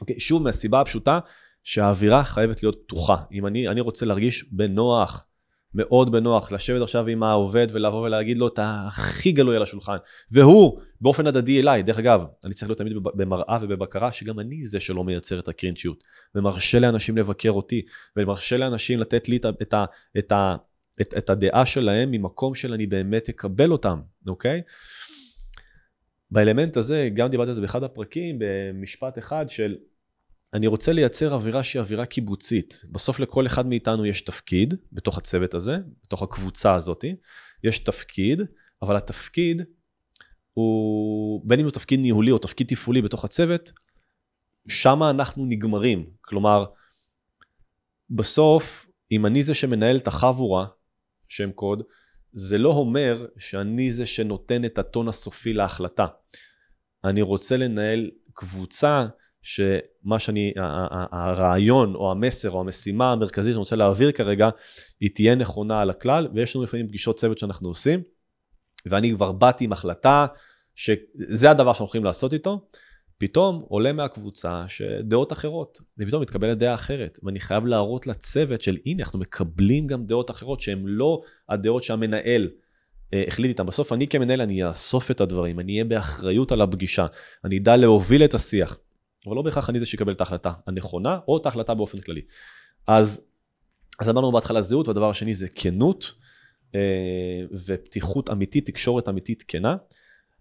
אוקיי? 0.00 0.20
שוב, 0.20 0.42
מהסיבה 0.42 0.80
הפשוטה 0.80 1.18
שהאווירה 1.64 2.24
חייבת 2.24 2.62
להיות 2.62 2.76
פתוחה. 2.86 3.16
אם 3.32 3.46
אני, 3.46 3.68
אני 3.68 3.80
רוצה 3.80 4.06
להרגיש 4.06 4.44
בנוח, 4.52 5.26
מאוד 5.74 6.12
בנוח 6.12 6.52
לשבת 6.52 6.82
עכשיו 6.82 7.06
עם 7.06 7.22
העובד 7.22 7.66
ולבוא 7.72 8.06
ולהגיד 8.06 8.38
לו 8.38 8.48
את 8.48 8.58
הכי 8.62 9.32
גלוי 9.32 9.56
על 9.56 9.62
השולחן. 9.62 9.96
והוא 10.30 10.80
באופן 11.00 11.26
הדדי 11.26 11.60
אליי, 11.60 11.82
דרך 11.82 11.98
אגב, 11.98 12.20
אני 12.44 12.54
צריך 12.54 12.68
להיות 12.68 12.78
תמיד 12.78 12.92
במראה 13.14 13.58
ובבקרה 13.60 14.12
שגם 14.12 14.40
אני 14.40 14.64
זה 14.64 14.80
שלא 14.80 15.04
מייצר 15.04 15.38
את 15.38 15.48
הקרינצ'יות. 15.48 16.04
ומרשה 16.34 16.78
לאנשים 16.78 17.16
לבקר 17.16 17.50
אותי, 17.50 17.82
ומרשה 18.16 18.56
לאנשים 18.56 19.00
לתת 19.00 19.28
לי 19.28 19.36
את, 19.36 19.44
את, 19.62 19.74
את, 20.18 20.32
את, 21.00 21.16
את 21.18 21.30
הדעה 21.30 21.66
שלהם 21.66 22.10
ממקום 22.10 22.54
של 22.54 22.72
אני 22.72 22.86
באמת 22.86 23.28
אקבל 23.28 23.72
אותם, 23.72 24.00
אוקיי? 24.28 24.62
באלמנט 26.30 26.76
הזה, 26.76 27.08
גם 27.14 27.28
דיברתי 27.28 27.48
על 27.50 27.54
זה 27.54 27.60
באחד 27.60 27.82
הפרקים, 27.82 28.38
במשפט 28.38 29.18
אחד 29.18 29.48
של 29.48 29.76
אני 30.54 30.66
רוצה 30.66 30.92
לייצר 30.92 31.34
אווירה 31.34 31.62
שהיא 31.62 31.80
אווירה 31.80 32.06
קיבוצית. 32.06 32.84
בסוף 32.92 33.20
לכל 33.20 33.46
אחד 33.46 33.66
מאיתנו 33.66 34.06
יש 34.06 34.20
תפקיד 34.20 34.74
בתוך 34.92 35.18
הצוות 35.18 35.54
הזה, 35.54 35.78
בתוך 36.02 36.22
הקבוצה 36.22 36.74
הזאת, 36.74 37.04
יש 37.64 37.78
תפקיד, 37.78 38.42
אבל 38.82 38.96
התפקיד 38.96 39.62
הוא, 40.54 41.42
בין 41.44 41.58
אם 41.58 41.64
הוא 41.64 41.72
תפקיד 41.72 42.00
ניהולי 42.00 42.30
או 42.30 42.38
תפקיד 42.38 42.66
תפעולי 42.66 43.02
בתוך 43.02 43.24
הצוות, 43.24 43.72
שם 44.68 45.02
אנחנו 45.02 45.44
נגמרים. 45.44 46.10
כלומר, 46.20 46.64
בסוף, 48.10 48.90
אם 49.12 49.26
אני 49.26 49.42
זה 49.42 49.54
שמנהל 49.54 49.96
את 49.96 50.06
החבורה, 50.06 50.66
שם 51.28 51.52
קוד, 51.52 51.82
זה 52.32 52.58
לא 52.58 52.68
אומר 52.68 53.26
שאני 53.38 53.92
זה 53.92 54.06
שנותן 54.06 54.64
את 54.64 54.78
הטון 54.78 55.08
הסופי 55.08 55.52
להחלטה. 55.52 56.06
אני 57.04 57.22
רוצה 57.22 57.56
לנהל 57.56 58.10
קבוצה 58.32 59.06
שמה 59.48 60.18
שאני, 60.18 60.52
הרעיון 61.12 61.94
או 61.94 62.10
המסר 62.10 62.50
או 62.50 62.60
המשימה 62.60 63.12
המרכזית 63.12 63.52
שאני 63.52 63.58
רוצה 63.58 63.76
להעביר 63.76 64.12
כרגע, 64.12 64.48
היא 65.00 65.10
תהיה 65.14 65.34
נכונה 65.34 65.80
על 65.80 65.90
הכלל, 65.90 66.28
ויש 66.34 66.56
לנו 66.56 66.64
לפעמים 66.64 66.88
פגישות 66.88 67.16
צוות 67.16 67.38
שאנחנו 67.38 67.68
עושים, 67.68 68.02
ואני 68.86 69.12
כבר 69.14 69.32
באתי 69.32 69.64
עם 69.64 69.72
החלטה 69.72 70.26
שזה 70.74 71.50
הדבר 71.50 71.72
שאנחנו 71.72 71.84
הולכים 71.84 72.04
לעשות 72.04 72.32
איתו, 72.32 72.68
פתאום 73.18 73.64
עולה 73.68 73.92
מהקבוצה 73.92 74.64
שדעות 74.68 75.32
אחרות, 75.32 75.78
ופתאום 75.98 76.22
מתקבלת 76.22 76.58
דעה 76.58 76.74
אחרת, 76.74 77.18
ואני 77.22 77.40
חייב 77.40 77.66
להראות 77.66 78.06
לצוות 78.06 78.62
של 78.62 78.76
הנה, 78.86 79.02
אנחנו 79.02 79.18
מקבלים 79.18 79.86
גם 79.86 80.06
דעות 80.06 80.30
אחרות 80.30 80.60
שהן 80.60 80.82
לא 80.84 81.22
הדעות 81.48 81.82
שהמנהל 81.82 82.50
אה, 83.14 83.24
החליט 83.26 83.48
איתן. 83.48 83.66
בסוף 83.66 83.92
אני 83.92 84.08
כמנהל, 84.08 84.40
אני 84.40 84.68
אאסוף 84.68 85.10
את 85.10 85.20
הדברים, 85.20 85.60
אני 85.60 85.72
אהיה 85.72 85.84
באחריות 85.84 86.52
על 86.52 86.60
הפגישה, 86.60 87.06
אני 87.44 87.58
אדע 87.58 87.76
להוביל 87.76 88.24
את 88.24 88.34
השיח. 88.34 88.78
אבל 89.28 89.36
לא 89.36 89.42
בהכרח 89.42 89.70
אני 89.70 89.80
זה 89.80 89.86
שיקבל 89.86 90.12
את 90.12 90.20
ההחלטה 90.20 90.52
הנכונה, 90.66 91.18
או 91.28 91.36
את 91.36 91.46
ההחלטה 91.46 91.74
באופן 91.74 92.00
כללי. 92.00 92.22
אז, 92.86 93.26
אז 94.00 94.08
אמרנו 94.08 94.32
בהתחלה 94.32 94.62
זהות, 94.62 94.88
והדבר 94.88 95.10
השני 95.10 95.34
זה 95.34 95.48
כנות 95.48 96.12
אה, 96.74 97.42
ופתיחות 97.66 98.30
אמיתית, 98.30 98.66
תקשורת 98.66 99.08
אמיתית 99.08 99.44
כנה. 99.48 99.76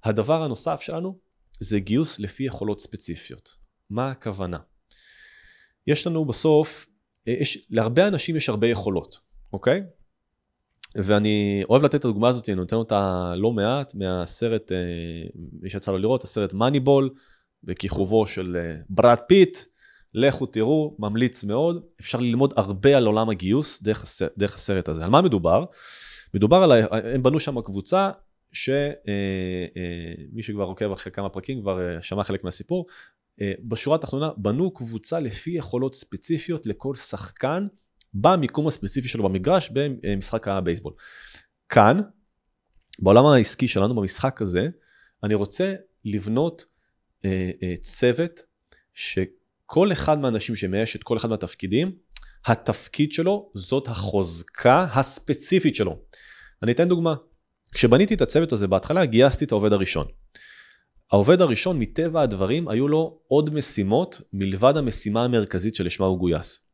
הדבר 0.04 0.44
הנוסף 0.44 0.82
שלנו 0.82 1.18
זה 1.60 1.80
גיוס 1.80 2.20
לפי 2.20 2.44
יכולות 2.44 2.80
ספציפיות. 2.80 3.56
מה 3.90 4.12
הכוונה? 4.12 4.58
יש 5.88 6.08
לנו 6.08 6.26
בסוף, 6.26 6.86
אה, 7.28 7.34
יש, 7.40 7.68
להרבה 7.70 8.08
אנשים 8.08 8.36
יש 8.36 8.50
הרבה 8.50 8.68
יכולות, 8.68 9.20
אוקיי? 9.54 9.84
ואני 10.96 11.64
אוהב 11.70 11.84
לתת 11.84 11.96
את 11.96 12.06
הדוגמה 12.06 12.30
הזאת, 12.30 12.50
אני 12.50 12.56
נותן 12.56 12.76
אותה 12.76 13.34
לא 13.36 13.52
מעט 13.52 13.96
מהסרט, 13.96 14.72
אה, 14.72 14.78
מי 15.62 15.70
שיצא 15.70 15.92
לו 15.92 15.98
לראות, 15.98 16.24
הסרט 16.24 16.54
מאניבול, 16.54 17.10
בכיכובו 17.68 18.28
של 18.28 18.58
אה, 18.60 18.82
ברד 18.90 19.18
פיט, 19.28 19.58
לכו 20.14 20.46
תראו, 20.46 20.96
ממליץ 21.00 21.44
מאוד. 21.44 21.86
אפשר 22.00 22.20
ללמוד 22.20 22.54
הרבה 22.58 22.98
על 22.98 23.06
עולם 23.06 23.30
הגיוס 23.30 23.84
דרך, 23.84 24.06
דרך 24.38 24.56
הסרט 24.56 24.90
הזה. 24.90 25.04
על 25.04 25.10
מה 25.10 25.22
מדובר? 25.22 25.66
מדובר 26.34 26.58
על, 26.58 26.72
הם 27.14 27.24
בנו 27.24 27.40
שם 27.40 27.62
קבוצה 27.62 28.12
שמי 28.54 28.76
אה, 29.08 30.38
אה, 30.38 30.44
שכבר 30.44 30.64
עוקב 30.64 30.92
אחרי 30.92 31.12
כמה 31.12 31.30
פרקים 31.30 31.62
כבר 31.62 32.02
שמע 32.02 32.24
חלק 32.24 32.44
מהסיפור. 32.44 32.86
בשורה 33.64 33.96
התחתונה 33.96 34.30
בנו 34.38 34.72
קבוצה 34.72 35.20
לפי 35.20 35.52
יכולות 35.52 35.96
ספציפיות 35.96 36.66
לכל 36.66 36.96
שחקן 36.96 37.68
במיקום 38.14 38.68
הספציפי 38.68 39.08
שלו 39.08 39.24
במגרש 39.24 39.72
במשחק 39.74 40.48
הבייסבול. 40.48 40.94
כאן, 41.70 42.00
בעולם 43.00 43.26
העסקי 43.26 43.68
שלנו, 43.68 43.96
במשחק 43.96 44.42
הזה, 44.42 44.70
אני 45.24 45.34
רוצה 45.34 45.76
לבנות 46.06 46.66
צוות 47.80 48.40
שכל 48.94 49.92
אחד 49.92 50.20
מהאנשים 50.20 50.56
שמאייש 50.56 50.96
את 50.96 51.04
כל 51.04 51.18
אחד 51.18 51.30
מהתפקידים, 51.30 51.92
התפקיד 52.46 53.12
שלו 53.12 53.52
זאת 53.54 53.88
החוזקה 53.88 54.88
הספציפית 54.94 55.76
שלו. 55.76 56.00
אני 56.64 56.72
אתן 56.72 56.90
דוגמה. 56.90 57.16
כשבניתי 57.72 58.14
את 58.14 58.22
הצוות 58.22 58.52
הזה 58.52 58.68
בהתחלה 58.68 59.06
גייסתי 59.06 59.46
את 59.46 59.52
העובד 59.52 59.74
הראשון. 59.74 60.08
העובד 61.12 61.42
הראשון 61.42 61.80
מטבע 61.80 62.22
הדברים 62.22 62.68
היו 62.68 62.88
לו 62.88 63.20
עוד 63.28 63.54
משימות 63.54 64.22
מלבד 64.34 64.78
המשימה 64.78 65.24
המרכזית 65.24 65.76
שלשמה 65.76 66.06
הוא 66.06 66.20
גויס. 66.20 66.70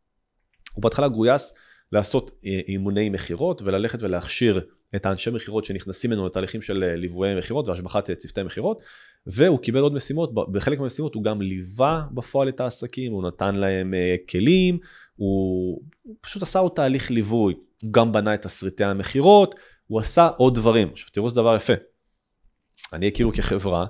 הוא 0.74 0.84
בהתחלה 0.84 1.08
גויס 1.08 1.54
לעשות 1.94 2.32
אה, 2.46 2.60
אימוני 2.68 3.10
מכירות 3.10 3.62
וללכת 3.62 4.04
ולהכשיר 4.04 4.62
את 4.96 5.06
האנשי 5.06 5.30
מכירות 5.30 5.66
שנכנסים 5.66 6.12
ממנו 6.12 6.26
לתהליכים 6.26 6.62
של 6.62 6.94
ליווי 6.96 7.36
מכירות 7.36 7.68
והשבחת 7.68 8.12
צוותי 8.12 8.44
מכירות 8.44 8.84
והוא 9.28 9.60
קיבל 9.60 9.80
עוד 9.80 9.94
משימות, 9.94 10.34
בחלק 10.52 10.80
מהמשימות 10.80 11.16
הוא 11.16 11.24
גם 11.24 11.42
ליווה 11.42 12.02
בפועל 12.12 12.50
את 12.50 12.60
העסקים, 12.60 13.12
הוא 13.12 13.28
נתן 13.28 13.56
להם 13.56 13.94
אה, 13.94 14.16
כלים, 14.30 14.78
הוא 15.16 15.82
פשוט 16.22 16.44
עשה 16.44 16.60
עוד 16.60 16.72
תהליך 16.76 17.12
ליווי, 17.12 17.54
הוא 17.84 17.92
גם 17.92 18.12
בנה 18.12 18.34
את 18.34 18.42
תסריטי 18.42 18.84
המכירות, 18.84 19.56
הוא 19.88 20.00
עשה 20.00 20.28
עוד 20.38 20.56
דברים. 20.56 20.90
עכשיו 20.92 21.10
תראו 21.12 21.26
איזה 21.26 21.36
דבר 21.36 21.56
יפה. 21.56 21.74
אני 22.94 23.12
כאילו 23.12 23.34
כחברה 23.34 23.86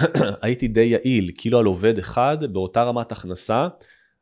הייתי 0.42 0.68
די 0.68 0.80
יעיל, 0.80 1.30
כאילו 1.36 1.58
על 1.58 1.66
עובד 1.66 1.98
אחד 1.98 2.38
באותה 2.52 2.82
רמת 2.82 3.12
הכנסה, 3.12 3.68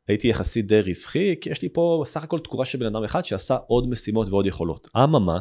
הייתי 0.07 0.27
יחסית 0.27 0.67
די 0.67 0.81
רווחי, 0.81 1.35
כי 1.41 1.49
יש 1.49 1.61
לי 1.61 1.69
פה 1.69 2.03
סך 2.05 2.23
הכל 2.23 2.39
תקורה 2.39 2.65
של 2.65 2.77
בן 2.77 2.85
אדם 2.85 3.03
אחד 3.03 3.25
שעשה 3.25 3.57
עוד 3.67 3.89
משימות 3.89 4.29
ועוד 4.29 4.45
יכולות. 4.45 4.89
אממה, 4.97 5.39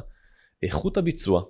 איכות 0.63 0.97
הביצוע 0.97 1.43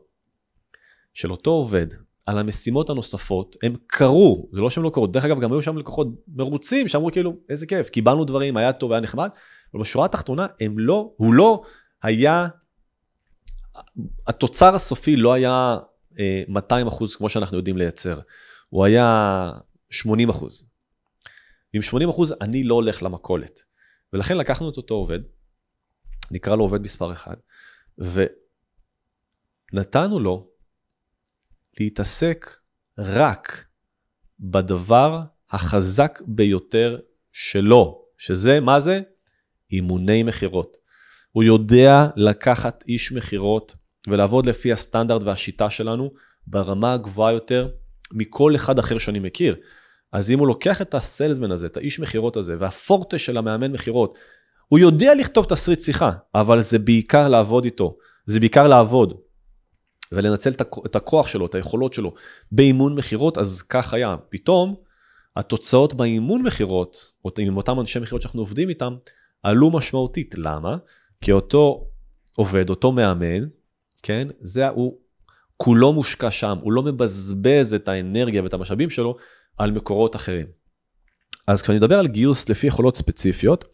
של 1.14 1.31
אותו 1.31 1.50
עובד 1.50 1.87
על 2.26 2.38
המשימות 2.38 2.90
הנוספות, 2.90 3.57
הם 3.62 3.76
קרו, 3.87 4.49
זה 4.52 4.61
לא 4.61 4.71
שהם 4.71 4.85
לא 4.85 4.90
קרו, 4.95 5.07
דרך 5.07 5.25
אגב 5.25 5.40
גם 5.40 5.52
היו 5.52 5.62
שם 5.62 5.79
לקוחות 5.79 6.09
מרוצים 6.29 6.88
שאמרו 6.88 7.12
כאילו 7.12 7.37
איזה 7.49 7.67
כיף, 7.67 7.88
קיבלנו 7.88 8.25
דברים, 8.25 8.57
היה 8.57 8.73
טוב, 8.73 8.93
היה 8.93 9.00
נחמד, 9.00 9.29
אבל 9.75 9.81
בשורה 9.81 10.05
התחתונה 10.05 10.47
הם 10.61 10.79
לא, 10.79 11.12
הוא 11.17 11.35
לא 11.35 11.62
היה, 12.02 12.49
התוצר 14.26 14.75
הסופי 14.75 15.17
לא 15.17 15.33
היה 15.33 15.79
200 16.49 16.87
אה, 16.87 16.93
אחוז 16.93 17.17
כמו 17.17 17.29
שאנחנו 17.29 17.57
יודעים 17.57 17.76
לייצר, 17.76 18.21
הוא 18.69 18.85
היה 18.85 19.50
80 19.90 20.29
אחוז. 20.29 20.70
ועם 21.75 21.83
80 21.83 22.09
אחוז 22.09 22.35
אני 22.41 22.65
לא 22.65 22.75
הולך 22.75 23.03
למכולת. 23.03 23.61
ולכן 24.12 24.37
לקחנו 24.37 24.71
את 24.71 24.77
אותו 24.77 24.95
עובד, 24.95 25.21
נקרא 26.31 26.57
לו 26.57 26.65
עובד 26.65 26.81
מספר 26.83 27.12
1, 27.12 27.39
ונתנו 29.73 30.21
לו 30.21 30.50
להתעסק 31.81 32.57
רק 32.99 33.65
בדבר 34.41 35.23
החזק 35.50 36.21
ביותר 36.27 36.99
שלו, 37.33 38.05
שזה, 38.19 38.61
מה 38.61 38.81
זה? 38.81 39.00
אימוני 39.73 40.23
מכירות. 40.23 40.77
הוא 41.33 41.43
יודע 41.43 42.07
לקחת 42.17 42.85
איש 42.89 43.12
מכירות 43.12 43.77
ולעבוד 44.09 44.47
לפי 44.47 44.73
הסטנדרט 44.73 45.23
והשיטה 45.23 45.71
שלנו 45.71 46.11
ברמה 46.47 46.93
הגבוהה 46.93 47.33
יותר 47.33 47.71
מכל 48.12 48.57
אחד 48.57 48.79
אחר 48.79 48.99
שאני 48.99 49.19
מכיר. 49.19 49.57
אז 50.12 50.31
אם 50.31 50.38
הוא 50.38 50.49
לוקח 50.49 50.83
את 50.83 50.95
הסיילסמן 50.95 51.50
הזה, 51.50 51.67
את 51.67 51.76
האיש 51.76 52.00
מכירות 52.00 52.37
הזה, 52.37 52.57
והפורטה 52.59 53.19
של 53.19 53.37
המאמן 53.37 53.73
מכירות, 53.73 54.19
הוא 54.69 54.79
יודע 54.79 55.14
לכתוב 55.14 55.45
תסריט 55.45 55.81
שיחה, 55.81 56.11
אבל 56.35 56.62
זה 56.62 56.79
בעיקר 56.79 57.29
לעבוד 57.29 57.64
איתו, 57.64 57.97
זה 58.26 58.40
בעיקר 58.40 58.69
לעבוד. 58.69 59.14
ולנצל 60.12 60.50
את 60.87 60.97
הכוח 60.97 61.26
שלו, 61.26 61.47
את 61.47 61.55
היכולות 61.55 61.93
שלו 61.93 62.14
באימון 62.52 62.95
מכירות, 62.95 63.38
אז 63.38 63.62
כך 63.62 63.95
היה. 63.95 64.17
פתאום 64.29 64.75
התוצאות 65.37 65.95
באימון 65.95 66.43
מכירות, 66.43 67.12
עם 67.38 67.57
אותם 67.57 67.81
אנשי 67.81 67.99
מכירות 67.99 68.23
שאנחנו 68.23 68.40
עובדים 68.40 68.69
איתם, 68.69 68.97
עלו 69.43 69.71
משמעותית. 69.71 70.35
למה? 70.38 70.76
כי 71.21 71.33
אותו 71.33 71.87
עובד, 72.37 72.71
אותו 72.71 72.93
מאמן, 72.93 73.49
כן, 74.02 74.29
זה 74.40 74.69
הוא 74.69 74.99
כולו 75.57 75.93
מושקע 75.93 76.31
שם, 76.31 76.59
הוא 76.62 76.73
לא 76.73 76.83
מבזבז 76.83 77.75
את 77.75 77.88
האנרגיה 77.88 78.43
ואת 78.43 78.55
המשאבים 78.55 78.90
שלו 78.90 79.17
על 79.61 79.71
מקורות 79.71 80.17
אחרים. 80.17 80.47
אז 81.47 81.62
כשאני 81.62 81.79
מדבר 81.79 81.99
על 81.99 82.07
גיוס 82.07 82.49
לפי 82.49 82.67
יכולות 82.67 82.97
ספציפיות, 82.97 83.64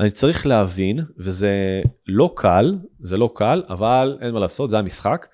אני 0.00 0.10
צריך 0.10 0.46
להבין, 0.46 1.00
וזה 1.18 1.82
לא 2.06 2.32
קל, 2.36 2.78
זה 3.00 3.16
לא 3.16 3.32
קל, 3.34 3.62
אבל 3.68 4.18
אין 4.20 4.30
מה 4.30 4.40
לעשות, 4.40 4.70
זה 4.70 4.78
המשחק. 4.78 5.26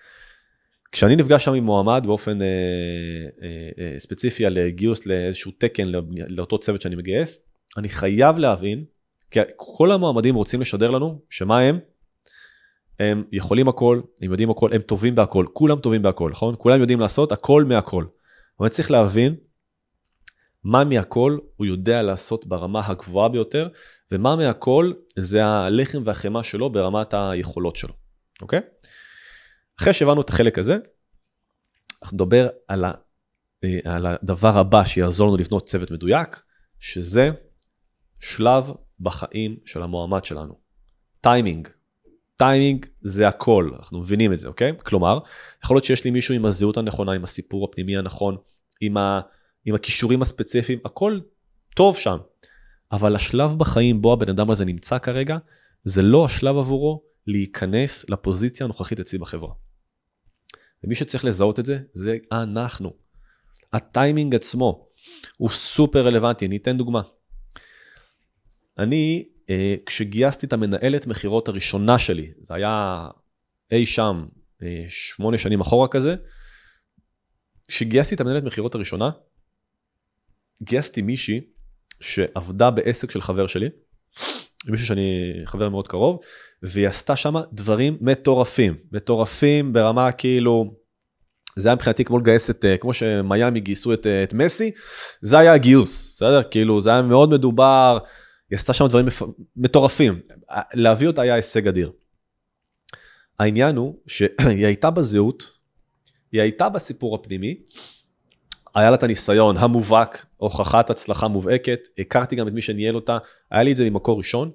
כשאני 0.93 1.17
נפגש 1.17 1.45
שם 1.45 1.55
עם 1.55 1.65
מועמד 1.65 2.03
באופן 2.07 2.43
אה, 2.43 2.47
אה, 3.43 3.69
אה, 3.79 3.99
ספציפי 3.99 4.47
על 4.47 4.69
גיוס 4.69 5.07
לאיזשהו 5.07 5.53
תקן 5.59 5.89
לאותו 6.29 6.59
צוות 6.59 6.83
שאני 6.83 6.97
מגייס, 6.97 7.39
אני 7.77 7.89
חייב 7.89 8.39
להבין, 8.39 8.85
כי 9.31 9.41
כל 9.57 9.93
המועמדים 9.93 10.35
רוצים 10.35 10.61
לשדר 10.61 10.91
לנו, 10.91 11.21
שמה 11.31 11.61
הם? 11.61 11.79
הם 13.01 13.25
יכולים 13.33 13.69
הכל, 13.69 14.01
הם 14.23 14.31
יודעים 14.31 14.51
הכל, 14.51 14.71
הם 14.73 14.81
טובים 14.81 15.15
בהכל, 15.15 15.47
כולם 15.53 15.79
טובים 15.79 16.03
בהכל, 16.03 16.31
נכון? 16.31 16.55
כולם 16.59 16.81
יודעים 16.81 17.01
לעשות 17.01 17.33
הכל 17.33 17.65
מהכל. 17.65 18.05
אבל 18.61 18.69
צריך 18.69 18.91
להבין 18.91 19.35
מה 20.65 20.85
מהכל 20.85 21.39
הוא 21.57 21.67
יודע 21.67 22.03
לעשות 22.03 22.47
ברמה 22.47 22.81
הגבוהה 22.87 23.29
ביותר, 23.29 23.69
ומה 24.13 24.37
מהכל 24.37 24.93
זה 25.19 25.45
הלחם 25.45 26.03
והחמאה 26.05 26.43
שלו 26.43 26.71
ברמת 26.71 27.15
היכולות 27.15 27.77
שלו, 27.77 27.95
אוקיי? 28.43 28.61
אחרי 29.81 29.93
שהבנו 29.93 30.21
את 30.21 30.29
החלק 30.29 30.59
הזה, 30.59 30.79
אנחנו 32.03 32.15
נדבר 32.17 32.49
על, 32.69 32.85
ה, 32.85 32.93
אה, 33.65 33.79
על 33.85 34.07
הדבר 34.07 34.59
הבא 34.59 34.85
שיעזור 34.85 35.29
לנו 35.29 35.37
לבנות 35.37 35.67
צוות 35.67 35.91
מדויק, 35.91 36.43
שזה 36.81 37.31
שלב 38.21 38.71
בחיים 39.01 39.57
של 39.65 39.83
המועמד 39.83 40.25
שלנו. 40.25 40.55
טיימינג. 41.21 41.69
טיימינג 42.37 42.87
זה 43.03 43.29
הכל, 43.29 43.71
אנחנו 43.79 44.01
מבינים 44.01 44.33
את 44.33 44.39
זה, 44.39 44.49
אוקיי? 44.49 44.73
כלומר, 44.79 45.19
יכול 45.65 45.77
להיות 45.77 45.85
שיש 45.85 46.05
לי 46.05 46.11
מישהו 46.11 46.35
עם 46.35 46.45
הזהות 46.45 46.77
הנכונה, 46.77 47.13
עם 47.13 47.25
הסיפור 47.25 47.65
הפנימי 47.65 47.97
הנכון, 47.97 48.37
עם, 48.81 48.97
ה, 48.97 49.21
עם 49.65 49.75
הכישורים 49.75 50.23
הספציפיים, 50.23 50.79
הכל 50.85 51.21
טוב 51.75 51.97
שם. 51.97 52.17
אבל 52.93 53.17
השלב 53.17 53.59
בחיים 53.59 54.03
בו 54.03 54.13
הבן 54.13 54.29
אדם 54.29 54.51
הזה 54.51 54.65
נמצא 54.65 54.99
כרגע, 54.99 55.39
זה 55.85 56.03
לא 56.03 56.25
השלב 56.25 56.57
עבורו 56.57 57.03
להיכנס 57.27 58.11
לפוזיציה 58.11 58.65
הנוכחית 58.65 59.01
אצלי 59.01 59.19
בחברה. 59.19 59.55
ומי 60.85 60.95
שצריך 60.95 61.25
לזהות 61.25 61.61
את 61.61 61.67
זה, 61.67 61.79
זה 61.93 62.17
אנחנו. 62.33 62.93
הטיימינג 63.73 64.35
עצמו 64.35 64.89
הוא 65.37 65.49
סופר 65.49 66.07
רלוונטי, 66.07 66.47
אני 66.47 66.57
אתן 66.57 66.79
דוגמה. 66.79 67.03
אני, 68.79 69.29
אה, 69.51 69.75
כשגייסתי 69.87 70.47
את 70.47 70.53
המנהלת 70.53 71.07
מכירות 71.07 71.49
הראשונה 71.49 71.99
שלי, 71.99 72.33
זה 72.41 72.55
היה 72.55 73.09
אי 73.71 73.87
שם, 73.87 74.27
אה, 74.63 74.85
שמונה 74.89 75.39
שנים 75.39 75.61
אחורה 75.61 75.89
כזה, 75.89 76.17
כשגייסתי 77.69 78.15
את 78.15 78.21
המנהלת 78.21 78.43
מכירות 78.43 78.75
הראשונה, 78.75 79.11
גייסתי 80.63 81.03
מישהי 81.03 81.41
שעבדה 82.01 82.71
בעסק 82.71 83.11
של 83.11 83.21
חבר 83.21 83.47
שלי, 83.47 83.69
מישהו 84.69 84.87
שאני 84.87 85.33
חבר 85.45 85.69
מאוד 85.69 85.89
קרוב, 85.89 86.21
והיא 86.63 86.89
עשתה 86.89 87.17
שם 87.17 87.35
דברים 87.53 87.99
מטורפים, 88.01 88.75
מטורפים 88.93 89.73
ברמה 89.73 90.13
כאילו, 90.13 90.75
זה 91.57 91.69
היה 91.69 91.75
מבחינתי 91.75 92.05
כמו 92.05 92.19
לגייס 92.19 92.51
את, 92.51 92.65
אה, 92.65 92.77
כמו 92.77 92.95
שמיאמי 92.95 93.61
גייסו 93.61 93.95
את, 93.95 94.07
אה, 94.07 94.23
את 94.23 94.35
מסי, 94.35 94.71
זה 95.23 95.39
היה 95.39 95.55
הגיוס, 95.55 96.13
בסדר? 96.15 96.43
כאילו 96.51 96.81
זה 96.81 96.91
היה 96.91 97.03
מאוד 97.03 97.31
מדובר, 97.31 97.99
היא 98.51 98.57
עשתה 98.57 98.73
שם 98.73 98.87
דברים 98.87 99.07
מטורפים, 99.57 100.21
להביא 100.75 101.07
אותה 101.07 101.23
היה 101.23 101.35
הישג 101.35 101.69
אדיר. 101.69 101.93
העניין 103.39 103.77
הוא 103.77 103.99
שהיא 104.07 104.67
הייתה 104.67 104.91
בזהות, 104.91 105.53
היא 106.33 106.41
הייתה 106.41 106.69
בסיפור 106.69 107.15
הפנימי, 107.15 107.57
היה 108.75 108.91
לה 108.91 108.97
את 108.97 109.03
הניסיון 109.03 109.57
המובהק, 109.57 110.27
הוכחת 110.37 110.91
הצלחה 110.91 111.29
מובהקת, 111.29 111.89
הכרתי 111.99 112.37
גם 112.37 112.49
את 112.49 112.53
מי 112.53 112.63
שניהל 112.63 112.95
אותה, 112.95 113.19
היה 113.51 113.63
לי 113.63 113.73
את 113.73 113.77
זה 113.77 113.91
ממקור 113.91 114.19
ראשון, 114.19 114.51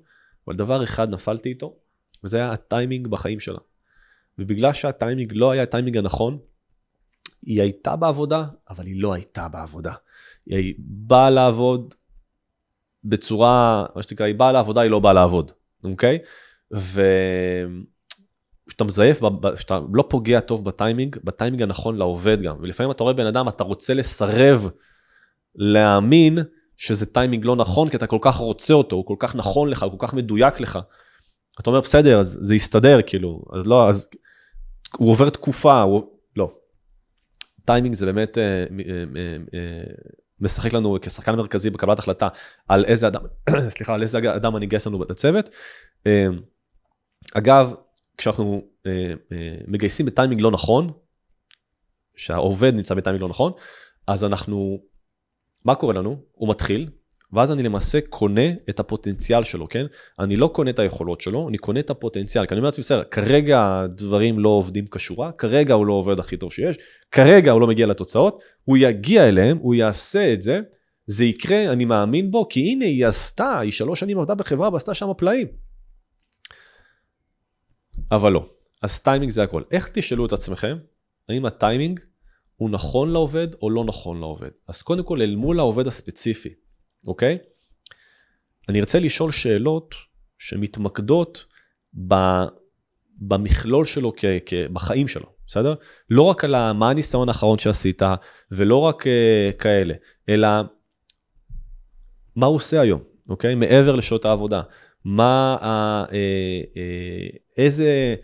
אבל 0.47 0.56
דבר 0.56 0.84
אחד 0.84 1.10
נפלתי 1.10 1.49
איתו, 1.49 1.75
וזה 2.23 2.38
היה 2.38 2.51
הטיימינג 2.51 3.08
בחיים 3.08 3.39
שלה. 3.39 3.60
ובגלל 4.39 4.73
שהטיימינג 4.73 5.32
לא 5.36 5.51
היה 5.51 5.63
הטיימינג 5.63 5.97
הנכון, 5.97 6.38
היא 7.41 7.62
הייתה 7.62 7.95
בעבודה, 7.95 8.43
אבל 8.69 8.86
היא 8.86 9.01
לא 9.01 9.13
הייתה 9.13 9.47
בעבודה. 9.47 9.93
היא 10.45 10.75
באה 10.80 11.30
לעבוד 11.30 11.93
בצורה, 13.03 13.86
מה 13.95 14.03
שנקרא, 14.03 14.25
היא 14.25 14.36
באה 14.36 14.51
לעבודה, 14.51 14.82
היא 14.82 14.91
לא 14.91 14.99
באה 14.99 15.13
לעבוד, 15.13 15.51
אוקיי? 15.84 16.19
ו... 16.73 17.01
כשאתה 18.67 18.84
מזייף, 18.84 19.19
כשאתה 19.56 19.80
לא 19.93 20.06
פוגע 20.10 20.39
טוב 20.39 20.65
בטיימינג, 20.65 21.17
בטיימינג 21.23 21.62
הנכון 21.62 21.97
לעובד 21.97 22.41
גם. 22.41 22.56
ולפעמים 22.62 22.91
אתה 22.91 23.03
רואה 23.03 23.13
בן 23.13 23.25
אדם, 23.25 23.47
אתה 23.47 23.63
רוצה 23.63 23.93
לסרב 23.93 24.69
להאמין 25.56 26.39
שזה 26.77 27.06
טיימינג 27.06 27.45
לא 27.45 27.56
נכון, 27.56 27.89
כי 27.89 27.97
אתה 27.97 28.08
כל 28.08 28.17
כך 28.21 28.36
רוצה 28.36 28.73
אותו, 28.73 28.95
הוא 28.95 29.06
כל 29.06 29.15
כך 29.19 29.36
נכון 29.36 29.69
לך, 29.69 29.84
הוא 29.84 29.99
כל 29.99 30.08
כך 30.08 30.13
מדויק 30.13 30.60
לך. 30.60 30.80
אתה 31.60 31.69
אומר, 31.69 31.82
בסדר, 31.82 32.19
אז 32.19 32.38
זה 32.41 32.56
יסתדר, 32.56 32.99
כאילו, 33.01 33.41
אז 33.53 33.67
לא, 33.67 33.89
אז 33.89 34.10
הוא 34.97 35.12
עובר 35.12 35.30
תקופה, 35.30 35.82
הוא... 35.82 36.03
לא. 36.36 36.51
טיימינג 37.65 37.95
זה 37.95 38.06
באמת 38.06 38.38
אה, 38.38 38.43
אה, 38.43 38.65
אה, 39.15 39.38
אה, 39.53 39.84
משחק 40.39 40.73
לנו 40.73 40.97
כשחקן 41.01 41.36
מרכזי 41.36 41.69
בקבלת 41.69 41.99
החלטה 41.99 42.27
על 42.67 42.86
איזה 42.86 43.08
אדם, 43.08 43.21
סליחה, 43.75 43.93
על 43.93 44.01
איזה 44.01 44.17
אדם 44.36 44.56
אני 44.56 44.65
אגייס 44.65 44.88
לנו 44.88 44.99
בצוות. 44.99 45.49
אה, 46.08 46.27
אגב, 47.34 47.73
כשאנחנו 48.17 48.62
אה, 48.86 49.13
אה, 49.32 49.56
מגייסים 49.67 50.06
בטיימינג 50.06 50.41
לא 50.41 50.51
נכון, 50.51 50.91
שהעובד 52.15 52.73
נמצא 52.73 52.95
בטיימינג 52.95 53.21
לא 53.21 53.30
נכון, 53.30 53.51
אז 54.08 54.25
אנחנו, 54.25 54.80
מה 55.65 55.75
קורה 55.75 55.93
לנו? 55.93 56.17
הוא 56.32 56.49
מתחיל, 56.49 56.89
ואז 57.34 57.51
אני 57.51 57.63
למעשה 57.63 57.99
קונה 58.10 58.51
את 58.69 58.80
הפוטנציאל 58.80 59.43
שלו, 59.43 59.69
כן? 59.69 59.86
אני 60.19 60.36
לא 60.36 60.47
קונה 60.47 60.69
את 60.69 60.80
היכולות 60.80 61.21
שלו, 61.21 61.49
אני 61.49 61.58
קונה 61.58 61.80
את 61.80 61.89
הפוטנציאל, 61.89 62.45
כי 62.45 62.53
אני 62.53 62.60
אומר 62.60 62.67
לעצמי, 62.67 62.82
בסדר, 62.82 63.03
כרגע 63.03 63.80
הדברים 63.80 64.39
לא 64.39 64.49
עובדים 64.49 64.86
כשורה, 64.91 65.32
כרגע 65.32 65.73
הוא 65.73 65.86
לא 65.86 65.93
עובד 65.93 66.19
הכי 66.19 66.38
טוב 66.38 66.53
שיש, 66.53 66.77
כרגע 67.12 67.51
הוא 67.51 67.62
לא 67.62 67.67
מגיע 67.67 67.88
לתוצאות, 67.88 68.39
הוא 68.63 68.77
יגיע 68.77 69.27
אליהם, 69.27 69.58
הוא 69.58 69.75
יעשה 69.75 70.34
את 70.34 70.41
זה, 70.41 70.60
זה 71.08 71.25
יקרה, 71.25 71.71
אני 71.71 71.86
מאמין 71.86 72.32
בו, 72.32 72.47
כי 72.49 72.60
הנה 72.60 72.86
היא 72.86 73.06
עשתה, 73.06 73.60
היא 73.60 73.71
שלוש 73.71 73.99
שנים 73.99 74.19
עבדה 74.19 74.36
בחברה 74.36 74.69
ועשתה 74.73 74.93
שם 74.93 75.10
פלאים. 75.17 75.47
אבל 78.11 78.31
לא. 78.31 78.49
אז 78.81 78.99
טיימינג 79.01 79.31
זה 79.31 79.43
הכל. 79.43 79.63
איך 79.71 79.89
תשאלו 79.93 80.25
את 80.25 80.33
עצמכם, 80.33 80.77
האם 81.29 81.45
הטיימינג 81.45 81.99
הוא 82.55 82.69
נכון 82.69 83.09
לעובד 83.09 83.47
או 83.61 83.69
לא 83.69 83.83
נכון 83.83 84.19
לעובד? 84.19 84.49
אז 84.67 84.81
קודם 84.81 85.03
כל, 85.03 85.21
אל 85.21 85.35
מול 85.35 85.59
העובד 85.59 85.87
הספציפי, 85.87 86.53
אוקיי? 87.07 87.37
אני 88.69 88.79
ארצה 88.79 88.99
לשאול 88.99 89.31
שאלות 89.31 89.95
שמתמקדות 90.39 91.45
ב, 92.07 92.15
במכלול 93.17 93.85
שלו 93.85 94.13
כ, 94.17 94.25
כ, 94.45 94.53
בחיים 94.73 95.07
שלו, 95.07 95.25
בסדר? 95.47 95.73
לא 96.09 96.21
רק 96.21 96.43
על 96.43 96.71
מה 96.71 96.89
הניסיון 96.89 97.29
האחרון 97.29 97.59
שעשית, 97.59 98.01
ולא 98.51 98.81
רק 98.81 99.03
uh, 99.03 99.57
כאלה, 99.57 99.93
אלא 100.29 100.47
מה 102.35 102.45
הוא 102.45 102.55
עושה 102.55 102.81
היום, 102.81 103.03
אוקיי? 103.29 103.55
מעבר 103.55 103.95
לשעות 103.95 104.25
העבודה. 104.25 104.61
מה, 105.05 105.57
uh, 105.62 106.13
uh, 106.13 107.38
איזה, 107.57 108.15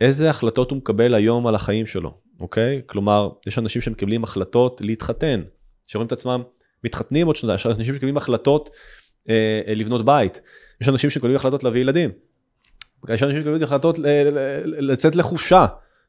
איזה 0.00 0.30
החלטות 0.30 0.70
הוא 0.70 0.78
מקבל 0.78 1.14
היום 1.14 1.46
על 1.46 1.54
החיים 1.54 1.86
שלו, 1.86 2.18
אוקיי? 2.40 2.82
כלומר, 2.86 3.28
יש 3.46 3.58
אנשים 3.58 3.82
שמקבלים 3.82 4.24
החלטות 4.24 4.80
להתחתן, 4.84 5.42
שרואים 5.86 6.06
את 6.06 6.12
עצמם 6.12 6.42
מתחתנים 6.84 7.26
עוד 7.26 7.36
שנתיים, 7.36 7.54
יש 7.54 7.66
אנשים 7.66 7.94
שמקבלים 7.94 8.16
החלטות 8.16 8.70
אה, 9.28 9.60
אה, 9.66 9.74
לבנות 9.74 10.04
בית, 10.04 10.40
יש 10.80 10.88
אנשים 10.88 11.10
שמקבלים 11.10 11.36
החלטות 11.36 11.64
להביא 11.64 11.80
ילדים, 11.80 12.10
יש 13.08 13.22
אנשים 13.22 13.36
שמקבלים 13.36 13.62
החלטות 13.62 13.98
לצאת 14.64 15.16
לחופשה, 15.16 15.66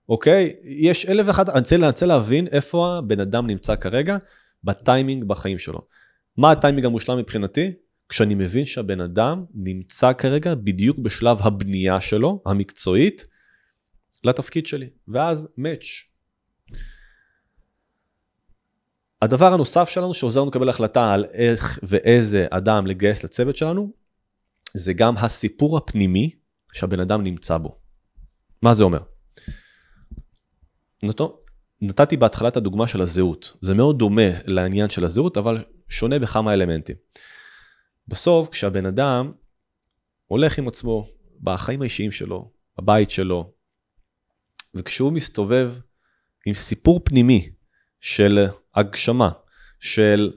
אוקיי? 0.10 0.54
יש 0.64 1.06
אלף 1.06 1.28
ואחת, 1.28 1.50
אני 1.50 1.88
רוצה 1.88 2.06
להבין 2.06 2.48
איפה 2.48 2.96
הבן 2.98 3.20
אדם 3.20 3.48
נמצא 3.48 3.76
כרגע 3.76 4.18
בטיימינג 4.64 5.24
בחיים 5.24 5.60
שלו. 5.60 5.82
מה 6.38 6.52
הטיימינג 6.52 6.86
המושלם 6.86 7.18
מבחינתי? 7.18 7.72
כשאני 8.14 8.36
מבין 8.36 8.66
שהבן 8.66 9.02
אדם 9.02 9.46
נמצא 9.54 10.14
כרגע 10.14 10.56
בדיוק 10.56 10.98
בשלב 10.98 11.38
הבנייה 11.42 12.02
שלו, 12.02 12.42
המקצועית, 12.46 13.28
לתפקיד 14.24 14.66
שלי, 14.66 14.90
ואז 15.08 15.48
match. 15.58 15.86
הדבר 19.22 19.54
הנוסף 19.54 19.90
שלנו 19.90 20.14
שעוזר 20.14 20.42
לנו 20.42 20.50
לקבל 20.50 20.70
החלטה 20.70 21.14
על 21.14 21.26
איך 21.34 21.80
ואיזה 21.84 22.48
אדם 22.50 22.88
לגייס 22.88 23.24
לצוות 23.24 23.58
שלנו, 23.58 23.94
זה 24.74 24.94
גם 24.94 25.18
הסיפור 25.18 25.78
הפנימי 25.78 26.30
שהבן 26.74 27.00
אדם 27.00 27.24
נמצא 27.24 27.58
בו. 27.58 27.78
מה 28.62 28.74
זה 28.74 28.84
אומר? 28.84 29.00
נתו, 31.04 31.44
נתתי 31.82 32.18
בהתחלה 32.18 32.48
את 32.48 32.58
הדוגמה 32.58 32.88
של 32.88 33.02
הזהות. 33.02 33.58
זה 33.62 33.74
מאוד 33.74 34.00
דומה 34.00 34.30
לעניין 34.46 34.90
של 34.90 35.06
הזהות, 35.06 35.38
אבל 35.38 35.64
שונה 35.90 36.20
בכמה 36.20 36.54
אלמנטים. 36.54 36.96
בסוף, 38.08 38.50
כשהבן 38.50 38.86
אדם 38.86 39.32
הולך 40.26 40.58
עם 40.58 40.68
עצמו 40.68 41.08
בחיים 41.42 41.82
האישיים 41.82 42.12
שלו, 42.12 42.52
בבית 42.78 43.12
שלו, 43.12 43.54
וכשהוא 44.76 45.12
מסתובב 45.12 45.76
עם 46.46 46.54
סיפור 46.54 47.02
פנימי 47.04 47.50
של 48.00 48.46
הגשמה, 48.76 49.30
של 49.80 50.32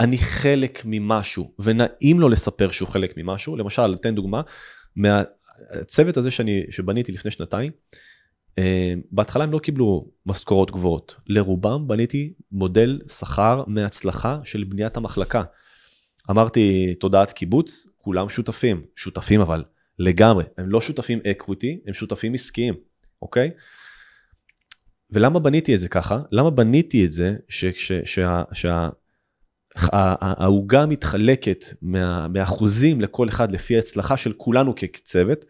אני 0.00 0.18
חלק 0.18 0.82
ממשהו, 0.84 1.54
ונעים 1.58 2.20
לו 2.20 2.28
לספר 2.28 2.70
שהוא 2.70 2.88
חלק 2.88 3.14
ממשהו. 3.16 3.56
למשל, 3.56 3.94
אתן 3.94 4.14
דוגמה, 4.14 4.40
מהצוות 4.96 6.16
הזה 6.16 6.30
שאני, 6.30 6.62
שבניתי 6.70 7.12
לפני 7.12 7.30
שנתיים, 7.30 7.72
אה, 8.58 8.94
בהתחלה 9.10 9.44
הם 9.44 9.52
לא 9.52 9.58
קיבלו 9.58 10.10
משכורות 10.26 10.70
גבוהות. 10.70 11.16
לרובם 11.26 11.88
בניתי 11.88 12.32
מודל 12.52 13.00
שכר 13.08 13.64
מהצלחה 13.66 14.38
של 14.44 14.64
בניית 14.64 14.96
המחלקה. 14.96 15.42
אמרתי, 16.30 16.94
תודעת 16.94 17.32
קיבוץ, 17.32 17.86
כולם 17.98 18.28
שותפים. 18.28 18.86
שותפים 18.96 19.40
אבל 19.40 19.64
לגמרי. 19.98 20.44
הם 20.58 20.70
לא 20.70 20.80
שותפים 20.80 21.20
אקוויטי, 21.30 21.80
הם 21.86 21.94
שותפים 21.94 22.34
עסקיים, 22.34 22.74
אוקיי? 23.22 23.50
ולמה 25.10 25.38
בניתי 25.38 25.74
את 25.74 25.80
זה 25.80 25.88
ככה? 25.88 26.18
למה 26.32 26.50
בניתי 26.50 27.04
את 27.04 27.12
זה 27.12 27.36
שהעוגה 29.76 30.86
מתחלקת 30.86 31.64
מה, 31.82 32.28
מאחוזים 32.28 33.00
לכל 33.00 33.28
אחד 33.28 33.52
לפי 33.52 33.76
ההצלחה 33.76 34.16
של 34.16 34.32
כולנו 34.32 34.74
כצוות? 34.76 35.44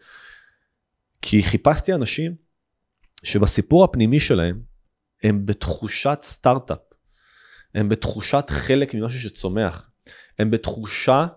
כי 1.21 1.43
חיפשתי 1.43 1.93
אנשים 1.93 2.35
שבסיפור 3.23 3.83
הפנימי 3.83 4.19
שלהם 4.19 4.61
הם 5.23 5.45
בתחושת 5.45 6.19
סטארט-אפ, 6.21 6.77
הם 7.75 7.89
בתחושת 7.89 8.45
חלק 8.49 8.93
ממשהו 8.93 9.19
שצומח, 9.19 9.89
הם 10.39 10.51
בתחושה, 10.51 11.27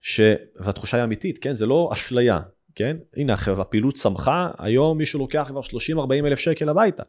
ש... 0.00 0.20
והתחושה 0.56 0.96
היא 0.96 1.04
אמיתית, 1.04 1.38
כן? 1.38 1.54
זה 1.54 1.66
לא 1.66 1.90
אשליה, 1.92 2.40
כן? 2.74 2.96
הנה, 3.16 3.34
הפעילות 3.46 3.94
צמחה, 3.94 4.50
היום 4.58 4.98
מישהו 4.98 5.18
לוקח 5.18 5.44
כבר 5.48 5.60
30-40 5.60 6.26
אלף 6.26 6.38
שקל 6.38 6.68
הביתה. 6.68 7.02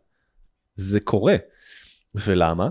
זה 0.76 1.00
קורה. 1.00 1.36
ולמה? 2.16 2.70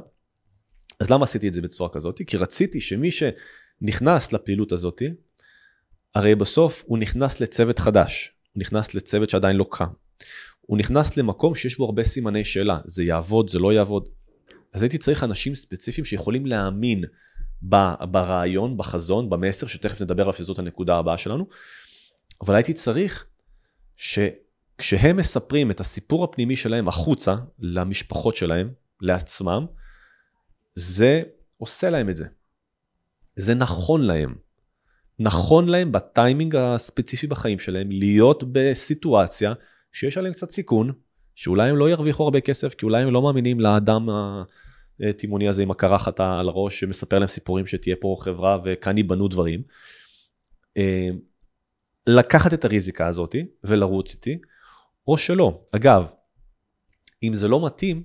אז 1.00 1.11
למה 1.11 1.24
עשיתי 1.24 1.48
את 1.48 1.52
זה 1.52 1.61
בצורה 1.61 1.90
כזאת? 1.90 2.20
כי 2.26 2.37
רציתי 2.37 2.81
שמי 2.81 3.11
שנכנס 3.11 4.33
לפעילות 4.33 4.72
הזאת, 4.72 5.02
הרי 6.14 6.35
בסוף 6.35 6.85
הוא 6.87 6.98
נכנס 6.98 7.40
לצוות 7.40 7.78
חדש, 7.78 8.33
הוא 8.52 8.61
נכנס 8.61 8.94
לצוות 8.94 9.31
שעדיין 9.31 9.57
לא 9.57 9.66
קם. 9.70 9.88
הוא 10.61 10.78
נכנס 10.78 11.16
למקום 11.16 11.54
שיש 11.54 11.78
בו 11.78 11.85
הרבה 11.85 12.04
סימני 12.04 12.44
שאלה, 12.44 12.78
זה 12.85 13.02
יעבוד, 13.04 13.50
זה 13.50 13.59
לא 13.59 13.72
יעבוד. 13.72 14.09
אז 14.72 14.83
הייתי 14.83 14.98
צריך 14.98 15.24
אנשים 15.24 15.54
ספציפיים 15.54 16.04
שיכולים 16.04 16.46
להאמין 16.46 17.04
ברעיון, 17.62 18.77
בחזון, 18.77 19.31
במסר, 19.31 19.66
שתכף 19.66 20.03
נדבר 20.03 20.23
עליו 20.23 20.35
שזאת 20.35 20.59
הנקודה 20.59 20.97
הבאה 20.97 21.18
שלנו, 21.18 21.47
אבל 22.40 22.55
הייתי 22.55 22.73
צריך 22.73 23.25
ש... 23.97 24.18
כשהם 24.79 25.16
מספרים 25.16 25.71
את 25.71 25.81
הסיפור 25.81 26.25
הפנימי 26.25 26.57
שלהם 26.57 26.88
החוצה, 26.88 27.35
למשפחות 27.59 28.37
שלהם, 28.37 28.71
לעצמם, 29.01 29.66
זה 30.75 31.23
עושה 31.59 31.90
להם 31.90 32.11
את 32.11 32.16
זה. 32.16 32.25
זה 33.37 33.55
נכון 33.55 34.03
להם. 34.03 34.35
נכון 35.18 35.68
להם 35.68 35.92
בטיימינג 35.92 36.57
הספציפי 36.57 37.27
בחיים 37.27 37.59
שלהם 37.59 37.90
להיות 37.90 38.44
בסיטואציה 38.53 39.53
שיש 39.92 40.18
עליהם 40.18 40.33
קצת 40.33 40.51
סיכון, 40.51 40.92
שאולי 41.35 41.71
הם 41.71 41.77
לא 41.77 41.90
ירוויחו 41.90 42.25
הרבה 42.25 42.40
כסף, 42.40 42.75
כי 42.75 42.87
אולי 42.87 43.03
הם 43.03 43.12
לא 43.12 43.23
מאמינים 43.23 43.61
לאדם 43.61 44.09
התימוני 45.01 45.49
הזה 45.49 45.63
עם 45.63 45.71
הקרחת 45.71 46.21
על 46.21 46.49
הראש, 46.49 46.81
שמספר 46.81 47.19
להם 47.19 47.29
סיפורים 47.29 47.67
שתהיה 47.67 47.97
פה 48.01 48.17
חברה 48.21 48.59
וכאן 48.65 48.97
ייבנו 48.97 49.29
דברים. 49.29 49.63
אה, 50.77 51.09
לקחת 52.07 52.55
את 52.55 52.65
הריזיקה 52.65 53.07
הזאת 53.07 53.35
ולרוץ 53.65 54.15
איתי, 54.15 54.39
או 55.09 55.19
שלא. 55.19 55.61
אגב, 55.73 56.11
אם 57.23 57.35
זה 57.35 57.49
לא 57.49 57.67
מתאים, 57.67 58.03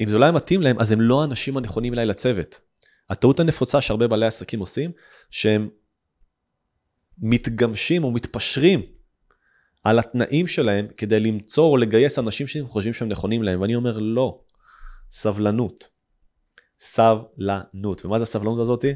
אם 0.00 0.08
זה 0.08 0.18
לא 0.18 0.24
היה 0.24 0.32
מתאים 0.32 0.62
להם, 0.62 0.80
אז 0.80 0.92
הם 0.92 1.00
לא 1.00 1.22
האנשים 1.22 1.56
הנכונים 1.56 1.92
אליי 1.94 2.06
לצוות. 2.06 2.60
הטעות 3.10 3.40
הנפוצה 3.40 3.80
שהרבה 3.80 4.08
בעלי 4.08 4.26
עסקים 4.26 4.60
עושים, 4.60 4.92
שהם 5.30 5.68
מתגמשים 7.18 8.04
או 8.04 8.10
מתפשרים 8.10 8.82
על 9.84 9.98
התנאים 9.98 10.46
שלהם 10.46 10.86
כדי 10.96 11.20
למצוא 11.20 11.64
או 11.64 11.76
לגייס 11.76 12.18
אנשים 12.18 12.46
שהם 12.46 12.68
חושבים 12.68 12.94
שהם 12.94 13.08
נכונים 13.08 13.42
להם, 13.42 13.60
ואני 13.60 13.74
אומר 13.74 13.98
לא, 13.98 14.40
סבלנות. 15.10 15.88
סבלנות. 16.80 18.04
ומה 18.04 18.18
זה 18.18 18.22
הסבלנות 18.22 18.58
הזאתי? 18.58 18.92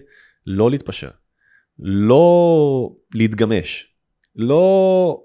לא 0.47 0.71
להתפשר. 0.71 1.09
לא 1.79 2.91
להתגמש. 3.15 3.87
לא 4.37 5.21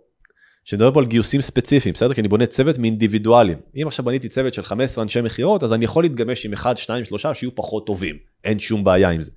שנדבר 0.63 0.93
פה 0.93 0.99
על 0.99 1.06
גיוסים 1.06 1.41
ספציפיים, 1.41 1.93
בסדר? 1.93 2.13
כי 2.13 2.21
אני 2.21 2.28
בונה 2.28 2.45
צוות 2.45 2.78
מאינדיבידואלים. 2.78 3.60
אם 3.82 3.88
עכשיו 3.88 4.06
בניתי 4.06 4.30
צוות 4.30 4.54
של 4.54 4.62
15 4.62 5.04
אנשי 5.04 5.21
מכירות, 5.21 5.63
אז 5.63 5.73
אני 5.73 5.86
יכול 5.86 6.04
להתגמש 6.04 6.45
עם 6.45 6.54
1, 6.54 6.78
2, 6.78 7.06
3 7.06 7.25
שיהיו 7.34 7.56
פחות 7.56 7.86
טובים. 7.86 8.17
אין 8.43 8.60
שום 8.60 8.84
בעיה 8.84 9.10
עם 9.10 9.21
זה. 9.21 9.32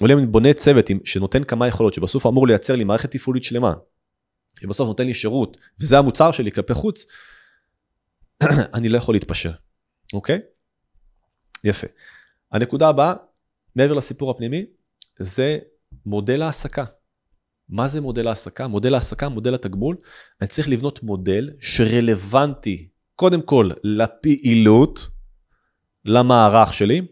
אבל 0.00 0.12
אם 0.12 0.18
אני 0.18 0.26
בונה 0.26 0.52
צוות 0.52 0.90
שנותן 1.04 1.44
כמה 1.44 1.68
יכולות, 1.68 1.94
שבסוף 1.94 2.26
אמור 2.26 2.46
לייצר 2.46 2.76
לי 2.76 2.84
מערכת 2.84 3.10
תפעולית 3.10 3.44
שלמה, 3.44 3.74
שבסוף 4.60 4.88
נותן 4.88 5.06
לי 5.06 5.14
שירות, 5.14 5.56
וזה 5.80 5.98
המוצר 5.98 6.32
שלי 6.32 6.52
כלפי 6.52 6.74
חוץ, 6.74 7.06
אני 8.74 8.88
לא 8.88 8.98
יכול 8.98 9.14
להתפשר, 9.14 9.50
אוקיי? 10.12 10.38
יפה. 11.64 11.86
הנקודה 12.52 12.88
הבאה, 12.88 13.14
מעבר 13.76 13.94
לסיפור 13.94 14.30
הפנימי, 14.30 14.66
זה 15.18 15.58
מודל 16.06 16.42
העסקה. 16.42 16.84
מה 17.68 17.88
זה 17.88 18.00
מודל 18.00 18.28
העסקה? 18.28 18.66
מודל 18.66 18.94
העסקה, 18.94 19.28
מודל 19.28 19.54
התגמול, 19.54 19.96
אני 20.40 20.48
צריך 20.48 20.68
לבנות 20.68 21.02
מודל 21.02 21.50
שרלוונטי 21.60 22.88
קודם 23.16 23.42
כל 23.42 23.70
לפעילות, 23.84 25.08
למערך 26.04 26.74
שלי, 26.74 27.02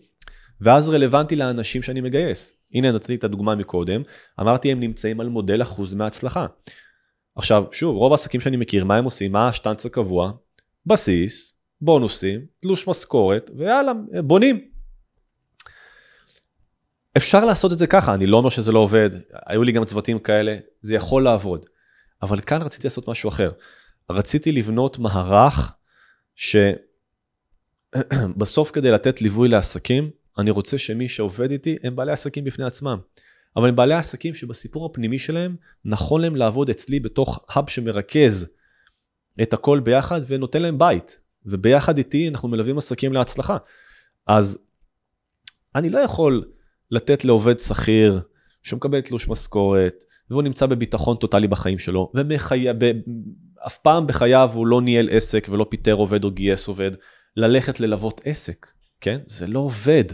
ואז 0.61 0.89
רלוונטי 0.89 1.37
לאנשים 1.37 1.83
שאני 1.83 2.01
מגייס. 2.01 2.63
הנה 2.75 2.93
נתתי 2.93 3.15
את 3.15 3.25
הדוגמה 3.25 3.55
מקודם, 3.55 4.03
אמרתי 4.41 4.73
הם 4.73 4.81
נמצאים 4.81 5.21
על 5.21 5.29
מודל 5.29 5.63
אחוז 5.63 5.95
מההצלחה. 5.95 6.47
עכשיו, 7.37 7.65
שוב, 7.73 7.97
רוב 7.97 8.13
העסקים 8.13 8.41
שאני 8.41 8.57
מכיר, 8.57 8.85
מה 8.85 8.97
הם 8.97 9.05
עושים? 9.05 9.33
מה 9.33 9.49
השטנץ 9.49 9.87
הקבוע? 9.87 10.33
בסיס, 10.87 11.58
בונוסים, 11.81 12.47
תלוש 12.59 12.89
משכורת, 12.89 13.51
ויאללה, 13.57 13.93
בונים. 14.25 14.69
אפשר 17.17 17.45
לעשות 17.45 17.73
את 17.73 17.79
זה 17.79 17.87
ככה, 17.87 18.15
אני 18.15 18.27
לא 18.27 18.37
אומר 18.37 18.51
שזה 18.51 18.73
לא 18.73 18.79
עובד, 18.79 19.11
היו 19.47 19.63
לי 19.63 19.73
גם 19.73 19.85
צוותים 19.85 20.19
כאלה, 20.19 20.57
זה 20.81 20.95
יכול 20.95 21.25
לעבוד. 21.25 21.67
אבל 22.23 22.41
כאן 22.41 22.63
רציתי 22.63 22.87
לעשות 22.87 23.09
משהו 23.09 23.29
אחר. 23.29 23.53
רציתי 24.11 24.53
לבנות 24.53 24.99
מערך 24.99 25.73
שבסוף 27.95 28.71
כדי 28.75 28.91
לתת 28.91 29.23
ליווי 29.23 29.49
לעסקים, 29.49 30.11
אני 30.39 30.51
רוצה 30.51 30.79
שמי 30.79 31.09
שעובד 31.09 31.51
איתי 31.51 31.77
הם 31.83 31.97
בעלי 31.97 32.13
עסקים 32.13 32.45
בפני 32.45 32.65
עצמם. 32.65 32.99
אבל 33.57 33.69
הם 33.69 33.77
בעלי 33.77 33.95
עסקים 33.95 34.35
שבסיפור 34.35 34.87
הפנימי 34.87 35.19
שלהם, 35.19 35.57
נכון 35.85 36.21
להם 36.21 36.37
לעבוד 36.37 36.71
אצלי 36.71 37.01
בתוך 37.01 37.45
האב 37.49 37.69
שמרכז 37.69 38.51
את 39.43 39.53
הכל 39.53 39.81
ביחד 39.81 40.21
ונותן 40.27 40.63
להם 40.63 40.79
בית. 40.79 41.21
וביחד 41.51 41.99
איתי 41.99 42.29
אנחנו 42.29 42.49
מלווים 42.49 42.79
עסקים 42.79 43.13
להצלחה. 43.13 43.57
אז 44.27 44.59
אני 45.75 45.91
לא 45.91 45.99
יכול 45.99 46.45
לתת 46.91 47.25
לעובד 47.25 47.59
שכיר 47.59 48.21
שמקבל 48.63 49.01
תלוש 49.01 49.29
משכורת, 49.29 50.05
והוא 50.31 50.43
נמצא 50.43 50.67
בביטחון 50.67 51.17
טוטאלי 51.17 51.47
בחיים 51.47 51.79
שלו, 51.79 52.13
ואף 52.15 53.79
פעם 53.79 54.07
בחייו 54.07 54.51
הוא 54.55 54.67
לא 54.67 54.83
ניהל 54.83 55.09
עסק 55.11 55.47
ולא 55.51 55.67
פיטר 55.71 55.93
עובד 55.93 56.25
או 56.25 56.31
גייס 56.31 56.69
עובד, 56.69 56.91
ללכת 57.37 57.81
ללוות 57.81 58.21
עסק, 58.25 58.67
כן? 59.01 59.19
זה 59.27 59.47
לא 59.47 59.59
עובד. 59.59 60.05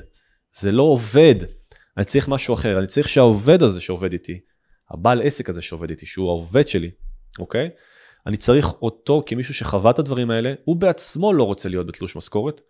זה 0.52 0.72
לא 0.72 0.82
עובד. 0.82 1.34
אני 1.96 2.04
צריך 2.04 2.28
משהו 2.28 2.54
אחר, 2.54 2.78
אני 2.78 2.86
צריך 2.86 3.08
שהעובד 3.08 3.62
הזה 3.62 3.80
שעובד 3.80 4.12
איתי, 4.12 4.40
הבעל 4.90 5.22
עסק 5.22 5.48
הזה 5.48 5.62
שעובד 5.62 5.90
איתי, 5.90 6.06
שהוא 6.06 6.28
העובד 6.28 6.68
שלי, 6.68 6.90
אוקיי? 7.38 7.70
אני 8.26 8.36
צריך 8.36 8.74
אותו 8.82 9.22
כמישהו 9.26 9.54
שחווה 9.54 9.90
את 9.90 9.98
הדברים 9.98 10.30
האלה, 10.30 10.54
הוא 10.64 10.76
בעצמו 10.76 11.32
לא 11.32 11.42
רוצה 11.42 11.68
להיות 11.68 11.86
בתלוש 11.86 12.16
משכורת, 12.16 12.60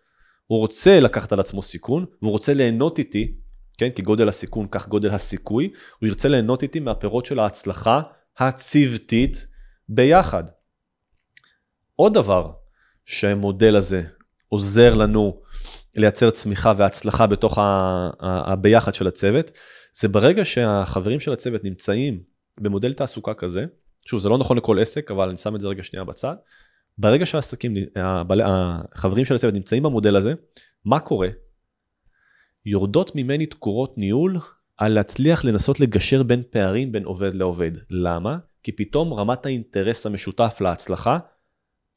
הוא 0.47 0.59
רוצה 0.59 0.99
לקחת 0.99 1.33
על 1.33 1.39
עצמו 1.39 1.61
סיכון, 1.63 2.05
והוא 2.21 2.31
רוצה 2.31 2.53
ליהנות 2.53 2.99
איתי, 2.99 3.35
כן? 3.77 3.89
כי 3.89 4.01
גודל 4.01 4.29
הסיכון 4.29 4.67
כך 4.71 4.87
גודל 4.87 5.09
הסיכוי, 5.09 5.71
הוא 5.99 6.07
ירצה 6.07 6.29
ליהנות 6.29 6.63
איתי 6.63 6.79
מהפירות 6.79 7.25
של 7.25 7.39
ההצלחה 7.39 8.01
הצוותית 8.37 9.47
ביחד. 9.89 10.43
עוד 11.95 12.13
דבר 12.13 12.51
שהמודל 13.05 13.75
הזה 13.75 14.01
עוזר 14.49 14.93
לנו 14.93 15.41
לייצר 15.95 16.29
צמיחה 16.29 16.73
והצלחה 16.77 17.27
בתוך 17.27 17.57
הביחד 18.21 18.93
של 18.93 19.07
הצוות, 19.07 19.51
זה 19.93 20.07
ברגע 20.07 20.45
שהחברים 20.45 21.19
של 21.19 21.33
הצוות 21.33 21.63
נמצאים 21.63 22.23
במודל 22.61 22.93
תעסוקה 22.93 23.33
כזה, 23.33 23.65
שוב, 24.05 24.19
זה 24.19 24.29
לא 24.29 24.37
נכון 24.37 24.57
לכל 24.57 24.79
עסק, 24.79 25.11
אבל 25.11 25.27
אני 25.27 25.37
שם 25.37 25.55
את 25.55 25.61
זה 25.61 25.67
רגע 25.67 25.83
שנייה 25.83 26.03
בצד. 26.03 26.35
ברגע 26.97 27.25
שהעסקים, 27.25 27.75
החברים 28.45 29.25
של 29.25 29.35
הצוות 29.35 29.53
נמצאים 29.53 29.83
במודל 29.83 30.15
הזה, 30.15 30.33
מה 30.85 30.99
קורה? 30.99 31.29
יורדות 32.65 33.15
ממני 33.15 33.45
תקורות 33.45 33.97
ניהול 33.97 34.37
על 34.77 34.93
להצליח 34.93 35.45
לנסות 35.45 35.79
לגשר 35.79 36.23
בין 36.23 36.43
פערים 36.49 36.91
בין 36.91 37.03
עובד 37.03 37.33
לעובד. 37.33 37.71
למה? 37.89 38.37
כי 38.63 38.71
פתאום 38.71 39.13
רמת 39.13 39.45
האינטרס 39.45 40.05
המשותף 40.05 40.57
להצלחה 40.61 41.19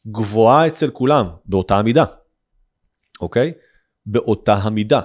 גבוהה 0.06 0.66
אצל 0.66 0.90
כולם 0.90 1.26
באותה 1.44 1.76
המידה, 1.76 2.04
אוקיי? 3.20 3.52
באותה 4.06 4.54
המידה. 4.54 5.00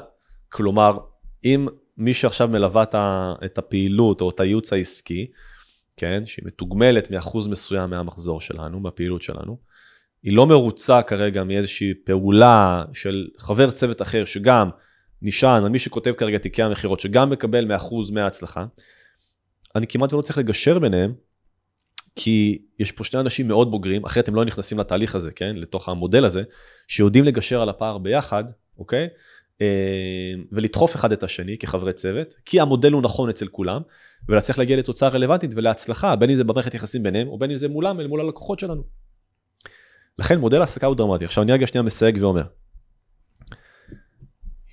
כלומר, 0.50 0.98
אם 1.44 1.68
מי 1.98 2.14
שעכשיו 2.14 2.48
מלווה 2.48 2.84
את 3.46 3.58
הפעילות 3.58 4.22
או 4.22 4.30
את 4.30 4.40
הייעוץ 4.40 4.74
העסקי, 4.74 5.32
כן, 5.98 6.26
שהיא 6.26 6.46
מתוגמלת 6.46 7.12
מאחוז 7.12 7.48
מסוים 7.48 7.90
מהמחזור 7.90 8.42
שלנו, 8.42 8.80
מהפעילות 8.80 9.22
שלנו, 9.22 9.58
היא 10.24 10.36
לא 10.36 10.48
מרוצה 10.48 11.02
כרגע 11.02 11.44
מאיזושהי 11.44 11.94
פעולה 12.06 12.84
של 12.94 13.28
חבר 13.38 13.72
צוות 13.72 14.02
אחר 14.02 14.26
שגם 14.26 14.70
נשען 15.22 15.64
על 15.64 15.70
מי 15.70 15.80
שכותב 15.80 16.14
כרגע 16.18 16.38
תיקי 16.38 16.64
המכירות, 16.64 17.00
שגם 17.00 17.30
מקבל 17.30 17.66
מאחוז 17.66 18.12
מההצלחה, 18.12 18.66
אני 19.76 19.88
כמעט 19.88 20.14
ולא 20.14 20.22
צריך 20.22 20.38
לגשר 20.38 20.80
ביניהם, 20.80 21.14
כי 22.16 22.62
יש 22.80 22.92
פה 22.92 23.04
שני 23.04 23.20
אנשים 23.20 23.48
מאוד 23.48 23.72
בוגרים, 23.72 24.06
אחרת 24.06 24.28
הם 24.28 24.36
לא 24.36 24.46
נכנסים 24.46 24.80
לתהליך 24.80 25.16
הזה, 25.16 25.32
כן, 25.32 25.56
לתוך 25.56 25.90
המודל 25.90 26.26
הזה, 26.26 26.44
שיודעים 26.88 27.26
לגשר 27.26 27.62
על 27.62 27.70
הפער 27.70 27.98
ביחד, 27.98 28.44
אוקיי? 28.78 29.08
אה, 29.62 29.68
ולדחוף 30.52 30.96
אחד 30.96 31.12
את 31.12 31.24
השני 31.24 31.58
כחברי 31.58 31.94
צוות, 31.94 32.34
כי 32.46 32.60
המודל 32.60 32.92
הוא 32.92 33.02
נכון 33.02 33.30
אצל 33.30 33.48
כולם, 33.48 33.82
ולהצליח 34.30 34.58
להגיע 34.58 34.78
לתוצאה 34.78 35.10
רלוונטית 35.10 35.52
ולהצלחה, 35.56 36.16
בין 36.16 36.30
אם 36.30 36.36
זה 36.36 36.44
במערכת 36.44 36.74
יחסים 36.74 37.04
ביניהם, 37.04 37.28
או 37.28 37.38
בין 37.38 37.50
אם 37.50 37.56
זה 37.56 37.68
מולם, 37.68 38.00
אל 38.00 38.08
מול 38.08 38.22
הלקוחות 38.22 38.60
שלנו. 38.60 38.84
לכן 40.20 40.40
מודל 40.40 40.60
העסקה 40.60 40.88
הוא 40.88 40.96
דרמטי. 40.96 41.26
עכשיו 41.26 41.44
אני 41.44 41.52
רגע 41.52 41.68
שנייה 41.68 41.84
מסייג 41.84 42.18
ואומר, 42.22 42.44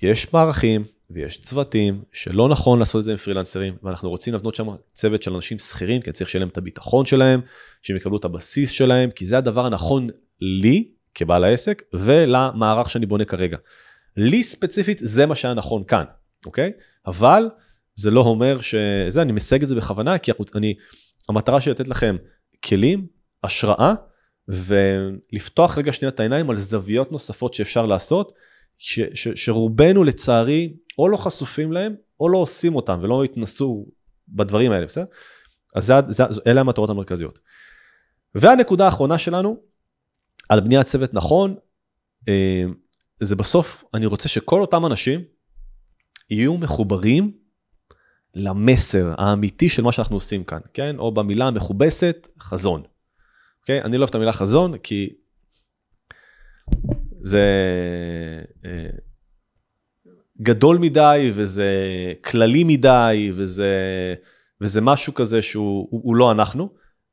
יש 0.01 0.33
מערכים 0.33 0.83
ויש 1.09 1.41
צוותים 1.41 2.03
שלא 2.11 2.49
נכון 2.49 2.79
לעשות 2.79 2.99
את 2.99 3.03
זה 3.03 3.11
עם 3.11 3.17
פרילנסרים, 3.17 3.75
ואנחנו 3.83 4.09
רוצים 4.09 4.33
לבנות 4.33 4.55
שם 4.55 4.67
צוות 4.93 5.21
של 5.21 5.33
אנשים 5.33 5.59
שכירים, 5.59 6.01
כי 6.01 6.11
צריך 6.11 6.29
שיהיה 6.29 6.39
להם 6.39 6.49
את 6.49 6.57
הביטחון 6.57 7.05
שלהם, 7.05 7.41
שהם 7.81 7.97
יקבלו 7.97 8.17
את 8.17 8.25
הבסיס 8.25 8.69
שלהם, 8.69 9.11
כי 9.11 9.25
זה 9.25 9.37
הדבר 9.37 9.65
הנכון 9.65 10.07
לי 10.41 10.91
כבעל 11.15 11.43
העסק 11.43 11.83
ולמערך 11.93 12.89
שאני 12.89 13.05
בונה 13.05 13.25
כרגע. 13.25 13.57
לי 14.17 14.43
ספציפית 14.43 14.99
זה 15.03 15.25
מה 15.25 15.35
שהיה 15.35 15.53
נכון 15.53 15.83
כאן, 15.83 16.03
אוקיי? 16.45 16.71
אבל 17.07 17.49
זה 17.95 18.11
לא 18.11 18.21
אומר 18.21 18.61
שזה, 18.61 19.21
אני 19.21 19.31
מסייג 19.31 19.63
את 19.63 19.69
זה 19.69 19.75
בכוונה, 19.75 20.17
כי 20.17 20.31
אני, 20.55 20.73
המטרה 21.29 21.61
שלי 21.61 21.71
לתת 21.71 21.87
לכם 21.87 22.15
כלים, 22.65 23.07
השראה, 23.43 23.93
ולפתוח 24.47 25.77
רגע 25.77 25.93
שנייה 25.93 26.09
את 26.09 26.19
העיניים 26.19 26.49
על 26.49 26.55
זוויות 26.55 27.11
נוספות 27.11 27.53
שאפשר 27.53 27.85
לעשות, 27.85 28.31
ש, 28.77 28.99
ש, 29.13 29.27
שרובנו 29.35 30.03
לצערי 30.03 30.73
או 30.99 31.09
לא 31.09 31.17
חשופים 31.17 31.71
להם, 31.71 31.95
או 32.19 32.29
לא 32.29 32.37
עושים 32.37 32.75
אותם 32.75 32.99
ולא 33.01 33.23
התנסו 33.23 33.85
בדברים 34.27 34.71
האלה, 34.71 34.85
בסדר? 34.85 35.05
אז 35.75 35.85
זה, 35.85 35.93
זה, 36.09 36.23
אלה 36.47 36.61
המטרות 36.61 36.89
המרכזיות. 36.89 37.39
והנקודה 38.35 38.85
האחרונה 38.85 39.17
שלנו, 39.17 39.57
על 40.49 40.59
בניית 40.59 40.85
צוות 40.85 41.13
נכון, 41.13 41.55
אה, 42.27 42.63
זה 43.23 43.35
בסוף, 43.35 43.83
אני 43.93 44.05
רוצה 44.05 44.29
שכל 44.29 44.61
אותם 44.61 44.85
אנשים 44.85 45.21
יהיו 46.29 46.57
מחוברים 46.57 47.31
למסר 48.35 49.13
האמיתי 49.17 49.69
של 49.69 49.81
מה 49.81 49.91
שאנחנו 49.91 50.15
עושים 50.15 50.43
כאן, 50.43 50.59
כן? 50.73 50.95
או 50.99 51.13
במילה 51.13 51.47
המכובסת, 51.47 52.27
חזון. 52.39 52.83
אוקיי? 53.61 53.81
אני 53.81 53.97
לא 53.97 54.01
אוהב 54.01 54.09
את 54.09 54.15
המילה 54.15 54.33
חזון, 54.33 54.77
כי 54.77 55.09
זה 57.21 57.45
אה, 58.65 58.89
גדול 60.41 60.77
מדי, 60.77 61.31
וזה 61.33 61.69
כללי 62.23 62.63
מדי, 62.63 63.31
וזה, 63.33 63.73
וזה 64.61 64.81
משהו 64.81 65.13
כזה 65.13 65.41
שהוא 65.41 65.87
הוא, 65.91 66.01
הוא 66.03 66.15
לא 66.15 66.31
אנחנו. 66.31 66.69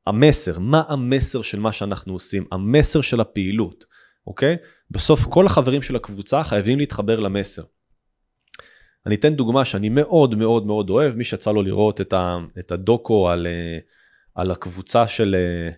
המסר, 0.07 0.59
מה 0.59 0.83
המסר 0.89 1.43
של 1.43 1.61
מה 1.61 1.73
שאנחנו 1.73 2.13
עושים? 2.13 2.45
המסר 2.53 3.01
של 3.01 3.21
הפעילות, 3.21 3.85
אוקיי? 4.27 4.57
בסוף 4.91 5.27
כל 5.27 5.47
החברים 5.47 5.83
של 5.83 5.97
הקבוצה 5.97 6.45
חייבים 6.45 6.79
להתחבר 6.79 7.21
למסר. 7.21 7.63
אני 9.07 9.15
אתן 9.15 9.35
דוגמה 9.35 9.65
שאני 9.65 9.89
מאוד 9.89 10.35
מאוד 10.35 10.67
מאוד 10.67 10.91
אוהב, 10.91 11.15
מי 11.15 11.25
שיצא 11.25 11.53
לו 11.53 11.63
לראות 11.63 12.01
את, 12.01 12.13
ה, 12.13 12.37
את 12.59 12.73
הדוקו 12.73 13.31
על, 13.31 13.47
אה, 13.47 13.79
על 14.35 14.51
הקבוצה 14.51 15.07
של, 15.07 15.37
אה, 15.39 15.71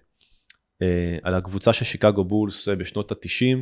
אה, 0.83 1.18
על 1.23 1.35
הקבוצה 1.35 1.73
של 1.73 1.85
שיקגו 1.85 2.25
בולס 2.25 2.68
בשנות 2.68 3.12
ה-90 3.12 3.59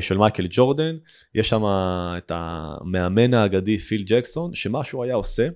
של 0.00 0.18
מייקל 0.18 0.46
ג'ורדן, 0.50 0.96
יש 1.34 1.48
שם 1.48 1.62
את 2.18 2.32
המאמן 2.34 3.34
האגדי 3.34 3.78
פיל 3.78 4.02
ג'קסון, 4.06 4.54
שמה 4.54 4.84
שהוא 4.84 5.04
היה 5.04 5.14
עושה, 5.14 5.48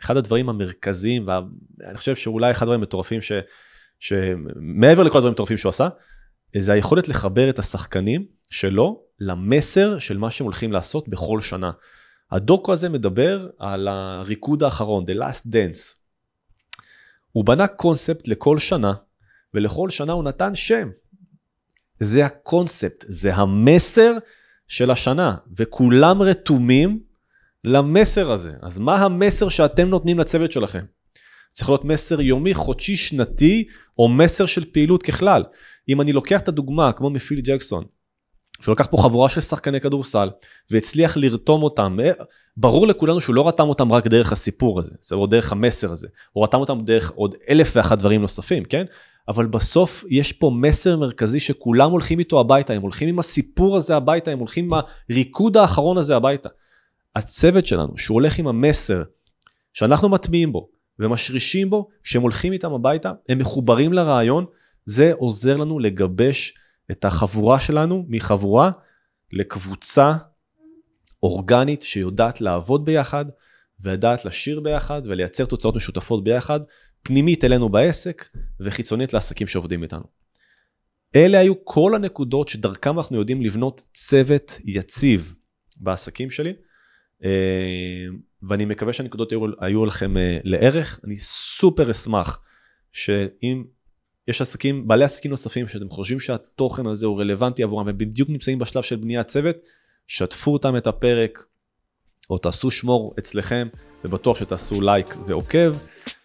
אחד 0.00 0.16
הדברים 0.16 0.48
המרכזיים, 0.48 1.28
ואני 1.28 1.96
חושב 1.96 2.16
שאולי 2.16 2.50
אחד 2.50 2.62
הדברים 2.62 2.80
המטורפים, 2.80 3.22
ש, 3.22 3.32
שמעבר 3.98 5.02
לכל 5.02 5.18
הדברים 5.18 5.30
המטורפים 5.30 5.56
שהוא 5.56 5.70
עשה, 5.70 5.88
זה 6.56 6.72
היכולת 6.72 7.08
לחבר 7.08 7.50
את 7.50 7.58
השחקנים 7.58 8.26
שלו 8.50 9.02
למסר 9.20 9.98
של 9.98 10.18
מה 10.18 10.30
שהם 10.30 10.44
הולכים 10.44 10.72
לעשות 10.72 11.08
בכל 11.08 11.40
שנה. 11.40 11.70
הדוקו 12.30 12.72
הזה 12.72 12.88
מדבר 12.88 13.48
על 13.58 13.88
הריקוד 13.88 14.62
האחרון, 14.62 15.04
The 15.04 15.14
Last 15.14 15.46
Dance. 15.46 15.96
הוא 17.32 17.44
בנה 17.44 17.66
קונספט 17.66 18.28
לכל 18.28 18.58
שנה, 18.58 18.92
ולכל 19.54 19.90
שנה 19.90 20.12
הוא 20.12 20.24
נתן 20.24 20.54
שם. 20.54 20.88
זה 22.00 22.26
הקונספט, 22.26 23.04
זה 23.08 23.34
המסר 23.34 24.12
של 24.68 24.90
השנה, 24.90 25.36
וכולם 25.56 26.22
רתומים 26.22 27.02
למסר 27.64 28.32
הזה. 28.32 28.52
אז 28.62 28.78
מה 28.78 28.96
המסר 28.96 29.48
שאתם 29.48 29.88
נותנים 29.88 30.18
לצוות 30.18 30.52
שלכם? 30.52 30.84
צריך 31.52 31.68
להיות 31.68 31.84
מסר 31.84 32.20
יומי, 32.20 32.54
חודשי, 32.54 32.96
שנתי, 32.96 33.68
או 33.98 34.08
מסר 34.08 34.46
של 34.46 34.72
פעילות 34.72 35.02
ככלל. 35.02 35.44
אם 35.88 36.00
אני 36.00 36.12
לוקח 36.12 36.40
את 36.40 36.48
הדוגמה, 36.48 36.92
כמו 36.92 37.10
מפיל 37.10 37.40
ג'קסון, 37.40 37.84
שהוא 38.62 38.72
לקח 38.72 38.86
פה 38.90 38.96
חבורה 38.96 39.28
של 39.28 39.40
שחקני 39.40 39.80
כדורסל 39.80 40.30
והצליח 40.70 41.16
לרתום 41.16 41.62
אותם. 41.62 41.98
ברור 42.56 42.86
לכולנו 42.86 43.20
שהוא 43.20 43.34
לא 43.34 43.48
רתם 43.48 43.68
אותם 43.68 43.92
רק 43.92 44.06
דרך 44.06 44.32
הסיפור 44.32 44.80
הזה, 44.80 44.94
זה 45.00 45.16
לא 45.16 45.26
דרך 45.26 45.52
המסר 45.52 45.92
הזה, 45.92 46.08
הוא 46.32 46.44
רתם 46.44 46.58
אותם 46.58 46.80
דרך 46.80 47.10
עוד 47.10 47.34
אלף 47.48 47.72
ואחת 47.76 47.98
דברים 47.98 48.20
נוספים, 48.20 48.64
כן? 48.64 48.84
אבל 49.28 49.46
בסוף 49.46 50.04
יש 50.10 50.32
פה 50.32 50.50
מסר 50.54 50.96
מרכזי 50.96 51.40
שכולם 51.40 51.90
הולכים 51.90 52.18
איתו 52.18 52.40
הביתה, 52.40 52.72
הם 52.72 52.82
הולכים 52.82 53.08
עם 53.08 53.18
הסיפור 53.18 53.76
הזה 53.76 53.96
הביתה, 53.96 54.30
הם 54.30 54.38
הולכים 54.38 54.64
עם 54.64 54.80
הריקוד 55.10 55.56
האחרון 55.56 55.98
הזה 55.98 56.16
הביתה. 56.16 56.48
הצוות 57.16 57.66
שלנו, 57.66 57.98
שהוא 57.98 58.14
הולך 58.14 58.38
עם 58.38 58.48
המסר 58.48 59.02
שאנחנו 59.72 60.08
מטמיעים 60.08 60.52
בו 60.52 60.68
ומשרישים 60.98 61.70
בו, 61.70 61.88
כשהם 62.02 62.22
הולכים 62.22 62.52
איתם 62.52 62.72
הביתה, 62.72 63.12
הם 63.28 63.38
מחוברים 63.38 63.92
לרעיון, 63.92 64.44
זה 64.86 65.12
עוזר 65.18 65.56
לנו 65.56 65.78
לגבש 65.78 66.54
את 66.90 67.04
החבורה 67.04 67.60
שלנו 67.60 68.04
מחבורה 68.08 68.70
לקבוצה 69.32 70.12
אורגנית 71.22 71.82
שיודעת 71.82 72.40
לעבוד 72.40 72.84
ביחד, 72.84 73.24
ויודעת 73.80 74.24
לשיר 74.24 74.60
ביחד 74.60 75.02
ולייצר 75.04 75.44
תוצאות 75.44 75.76
משותפות 75.76 76.24
ביחד, 76.24 76.60
פנימית 77.02 77.44
אלינו 77.44 77.68
בעסק 77.68 78.28
וחיצונית 78.60 79.12
לעסקים 79.12 79.46
שעובדים 79.46 79.82
איתנו. 79.82 80.04
אלה 81.16 81.38
היו 81.38 81.64
כל 81.64 81.94
הנקודות 81.94 82.48
שדרכם 82.48 82.98
אנחנו 82.98 83.16
יודעים 83.16 83.42
לבנות 83.42 83.82
צוות 83.92 84.58
יציב 84.64 85.34
בעסקים 85.76 86.30
שלי. 86.30 86.52
אה, 87.24 88.06
ואני 88.42 88.64
מקווה 88.64 88.92
שהנקודות 88.92 89.32
היו, 89.32 89.40
היו 89.60 89.86
לכם 89.86 90.16
אה, 90.16 90.38
לערך. 90.44 91.00
אני 91.04 91.16
סופר 91.16 91.90
אשמח 91.90 92.40
שאם 92.92 93.64
יש 94.28 94.40
עסקים, 94.40 94.88
בעלי 94.88 95.04
עסקים 95.04 95.30
נוספים 95.30 95.68
שאתם 95.68 95.88
חושבים 95.88 96.20
שהתוכן 96.20 96.86
הזה 96.86 97.06
הוא 97.06 97.20
רלוונטי 97.20 97.62
עבורם 97.62 97.86
והם 97.86 97.98
בדיוק 97.98 98.28
נמצאים 98.28 98.58
בשלב 98.58 98.82
של 98.82 98.96
בניית 98.96 99.26
צוות, 99.26 99.56
שתפו 100.06 100.52
אותם 100.52 100.76
את 100.76 100.86
הפרק 100.86 101.44
או 102.30 102.38
תעשו 102.38 102.70
שמור 102.70 103.14
אצלכם 103.18 103.68
ובטוח 104.04 104.38
שתעשו 104.38 104.80
לייק 104.80 105.14
ועוקב. 105.26 105.76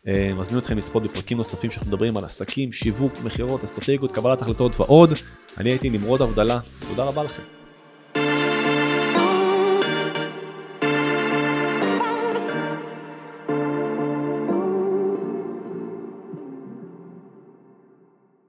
אה, 0.08 0.32
מזמין 0.36 0.60
אתכם 0.60 0.78
לצפות 0.78 1.04
בפרקים 1.04 1.38
נוספים 1.38 1.72
שאנחנו 1.72 1.92
מדברים 1.92 2.18
על 2.18 2.24
עסקים, 2.24 2.72
שיווק, 2.72 3.14
מכירות, 3.24 3.64
אסטרטגיות, 3.64 4.12
קבלת 4.12 4.42
החלטות 4.42 4.80
ועוד. 4.80 5.14
אני 5.58 5.70
הייתי 5.70 5.90
נמרוד 5.90 6.22
עבדלה, 6.22 6.60
תודה 6.90 7.04
רבה 7.04 7.24
לכם. 7.24 7.63